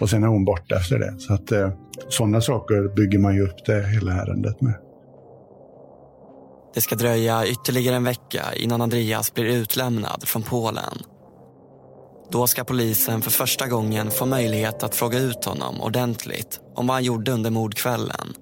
Och 0.00 0.10
sen 0.10 0.24
är 0.24 0.28
hon 0.28 0.44
borta 0.44 0.76
efter 0.76 0.98
det. 0.98 1.14
Så 1.18 1.34
att 1.34 1.52
eh, 1.52 1.70
sådana 2.08 2.40
saker 2.40 2.94
bygger 2.96 3.18
man 3.18 3.34
ju 3.34 3.42
upp 3.42 3.64
det 3.66 3.86
hela 3.86 4.12
ärendet 4.12 4.60
med. 4.60 4.74
Det 6.74 6.80
ska 6.80 6.94
dröja 6.94 7.46
ytterligare 7.46 7.96
en 7.96 8.04
vecka 8.04 8.42
innan 8.56 8.80
Andreas 8.80 9.34
blir 9.34 9.44
utlämnad 9.44 10.22
från 10.24 10.42
Polen. 10.42 10.98
Då 12.30 12.46
ska 12.46 12.64
polisen 12.64 13.22
för 13.22 13.30
första 13.30 13.66
gången 13.66 14.10
få 14.10 14.26
möjlighet 14.26 14.82
att 14.82 14.94
fråga 14.94 15.18
ut 15.18 15.44
honom 15.44 15.80
ordentligt 15.80 16.60
om 16.74 16.86
vad 16.86 16.96
han 16.96 17.04
gjorde 17.04 17.32
under 17.32 17.50
mordkvällen. 17.50 18.34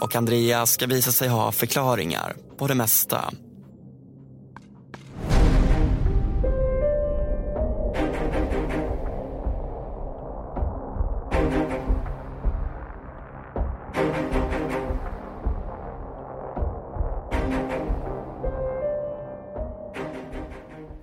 Och 0.00 0.16
Andreas 0.16 0.70
ska 0.70 0.86
visa 0.86 1.12
sig 1.12 1.28
ha 1.28 1.52
förklaringar 1.52 2.36
på 2.56 2.66
det 2.66 2.74
mesta. 2.74 3.32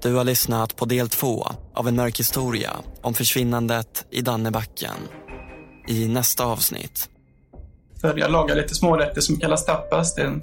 Du 0.01 0.13
har 0.13 0.23
lyssnat 0.23 0.75
på 0.75 0.86
del 0.86 1.10
två 1.10 1.47
av 1.73 1.88
en 1.88 1.95
mörk 1.95 2.19
historia 2.19 2.73
om 3.01 3.13
försvinnandet 3.13 4.05
i 4.12 4.21
Dannebacken. 4.21 4.95
I 5.88 6.08
nästa 6.08 6.45
avsnitt. 6.45 7.10
För 8.01 8.17
jag 8.17 8.31
lagar 8.31 8.55
lite 8.55 8.75
smårätter 8.75 9.21
som 9.21 9.38
kallas 9.38 9.65
tapas. 9.65 10.15
Det 10.15 10.21
är 10.21 10.25
en, 10.25 10.41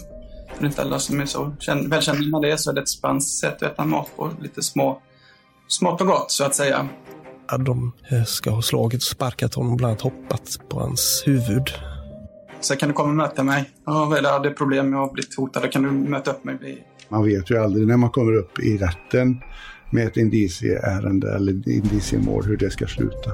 för 0.58 0.66
inte 0.66 0.82
alla 0.82 0.98
som 0.98 1.20
är 1.20 1.26
så 1.26 1.54
välkända 1.86 2.38
med 2.38 2.50
det 2.50 2.58
så 2.58 2.70
är 2.70 2.74
det 2.74 2.80
ett 2.80 2.88
spanskt 2.88 3.40
sätt 3.40 3.62
att 3.62 3.72
äta 3.72 3.84
mat 3.84 4.08
på. 4.16 4.30
Lite 4.40 4.62
små, 4.62 5.02
smått 5.68 6.00
och 6.00 6.06
gott 6.06 6.30
så 6.30 6.44
att 6.44 6.54
säga. 6.54 6.88
Ja, 7.50 7.58
de 7.58 7.92
eh, 8.10 8.24
ska 8.24 8.50
ha 8.50 8.62
slagit 8.62 8.98
och 8.98 9.02
sparkat 9.02 9.54
honom, 9.54 9.76
bland 9.76 9.90
annat 9.90 10.02
hoppat 10.02 10.58
på 10.68 10.80
hans 10.80 11.22
huvud. 11.26 11.70
Så 12.60 12.76
kan 12.76 12.88
du 12.88 12.94
komma 12.94 13.08
och 13.08 13.16
möta 13.16 13.42
mig. 13.42 13.70
Ja, 13.86 14.16
eller 14.16 14.30
hade 14.30 14.50
problem, 14.50 14.92
jag 14.92 14.98
har 14.98 15.12
blivit 15.12 15.36
hotad. 15.36 15.72
Kan 15.72 15.82
du 15.82 15.90
möta 15.90 16.30
upp 16.30 16.44
mig? 16.44 16.86
Man 17.08 17.24
vet 17.24 17.50
ju 17.50 17.58
aldrig 17.58 17.86
när 17.86 17.96
man 17.96 18.10
kommer 18.10 18.32
upp 18.32 18.58
i 18.58 18.78
rätten 18.78 19.40
med 19.90 20.06
ett 20.06 20.16
indicieärende 20.16 21.34
eller 21.34 21.68
indiciemål 21.68 22.44
hur 22.44 22.56
det 22.56 22.70
ska 22.70 22.86
sluta. 22.86 23.30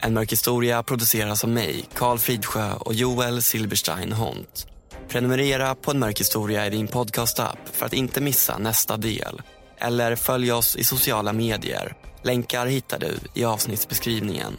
En 0.00 0.14
mörk 0.14 0.32
historia 0.32 0.82
produceras 0.82 1.44
av 1.44 1.50
mig, 1.50 1.84
Karl 1.94 2.18
Fridsjö 2.18 2.72
och 2.72 2.94
Joel 2.94 3.42
Silberstein 3.42 4.12
Hont. 4.12 4.66
Prenumerera 5.08 5.74
på 5.74 5.90
En 5.90 5.98
mörk 5.98 6.20
historia 6.20 6.66
i 6.66 6.70
din 6.70 6.86
podcastapp 6.86 7.58
för 7.72 7.86
att 7.86 7.92
inte 7.92 8.20
missa 8.20 8.58
nästa 8.58 8.96
del. 8.96 9.42
Eller 9.78 10.16
följ 10.16 10.52
oss 10.52 10.76
i 10.76 10.84
sociala 10.84 11.32
medier. 11.32 11.96
Länkar 12.22 12.66
hittar 12.66 12.98
du 12.98 13.18
i 13.34 13.44
avsnittsbeskrivningen. 13.44 14.56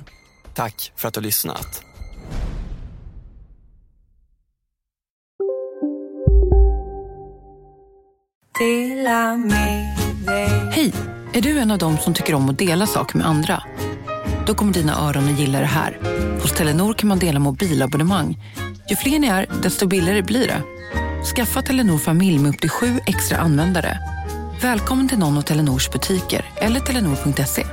Tack 0.53 0.91
för 0.95 1.07
att 1.07 1.13
du 1.13 1.21
lyssnat. 1.21 1.83
Hej! 10.71 10.93
Är 11.33 11.41
du 11.41 11.59
en 11.59 11.71
av 11.71 11.77
dem 11.77 11.97
som 11.97 12.13
tycker 12.13 12.33
om 12.33 12.49
att 12.49 12.57
dela 12.57 12.87
saker 12.87 13.17
med 13.17 13.27
andra? 13.27 13.63
Då 14.49 14.55
kommer 14.55 14.73
dina 14.73 14.99
öron 14.99 15.33
att 15.33 15.39
gilla 15.39 15.59
det 15.59 15.65
här. 15.65 15.97
Hos 16.41 16.51
Telenor 16.51 16.93
kan 16.93 17.09
man 17.09 17.19
dela 17.19 17.39
mobilabonnemang. 17.39 18.37
Ju 18.89 18.95
fler 18.95 19.19
ni 19.19 19.27
är, 19.27 19.45
desto 19.63 19.87
billigare 19.87 20.21
blir 20.21 20.47
det. 20.47 20.63
Skaffa 21.35 21.61
Telenor 21.61 21.97
familj 21.97 22.39
med 22.39 22.49
upp 22.49 22.61
till 22.61 22.69
sju 22.69 22.99
extra 23.05 23.37
användare. 23.37 23.99
Välkommen 24.61 25.09
till 25.09 25.19
någon 25.19 25.37
av 25.37 25.41
Telenors 25.41 25.89
butiker 25.89 26.45
eller 26.55 26.79
telenor.se. 26.79 27.65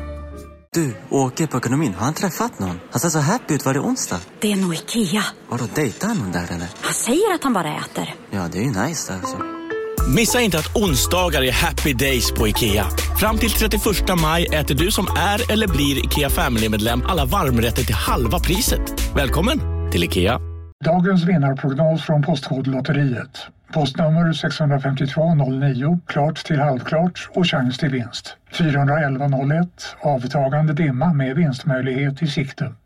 Du, 0.73 0.97
åker 1.11 1.47
på 1.47 1.59
ekonomin. 1.59 1.95
Har 1.95 2.05
han 2.05 2.15
träffat 2.15 2.59
någon? 2.59 2.81
Han 2.91 3.01
ser 3.01 3.09
så 3.09 3.19
happy 3.19 3.55
ut. 3.55 3.65
Var 3.65 3.75
det 3.75 3.81
onsdag? 3.81 4.21
Det 4.41 4.53
är 4.53 4.57
nog 4.57 4.75
Ikea. 4.75 5.25
Har 5.49 5.59
du 5.59 5.65
dejtat 5.75 6.17
någon 6.17 6.33
där 6.33 6.47
eller? 6.53 6.69
Han 6.81 6.95
säger 6.95 7.35
att 7.35 7.45
han 7.45 7.53
bara 7.53 7.77
äter. 7.77 8.15
Ja, 8.31 8.49
det 8.53 8.59
är 8.59 8.63
ju 8.63 8.87
nice 8.87 9.13
där 9.13 9.19
alltså. 9.19 9.56
Missa 10.09 10.41
inte 10.41 10.59
att 10.59 10.77
onsdagar 10.77 11.43
är 11.43 11.53
happy 11.53 11.93
days 11.93 12.33
på 12.33 12.49
IKEA. 12.49 12.85
Fram 13.19 13.39
till 13.39 13.51
31 13.51 13.83
maj 14.23 14.47
äter 14.47 14.75
du 14.75 14.91
som 14.91 15.07
är 15.17 15.53
eller 15.53 15.69
blir 15.69 16.05
IKEA 16.05 16.31
Family-medlem 16.31 17.03
alla 17.07 17.25
varmrätter 17.25 17.83
till 17.83 17.95
halva 17.95 18.39
priset. 18.39 18.81
Välkommen 19.17 19.61
till 19.93 20.05
IKEA. 20.05 20.41
Dagens 20.85 21.25
vinnarprognos 21.25 22.03
från 22.03 22.23
Postkodlotteriet. 22.23 23.47
Postnummer 23.73 24.33
65209, 24.33 26.01
klart 26.07 26.45
till 26.45 26.61
halvklart 26.61 27.29
och 27.35 27.47
chans 27.47 27.79
till 27.79 27.91
vinst. 27.91 28.37
41101, 28.53 29.69
avtagande 30.01 30.73
dimma 30.73 31.13
med 31.13 31.37
vinstmöjlighet 31.37 32.23
i 32.23 32.27
sikte. 32.27 32.73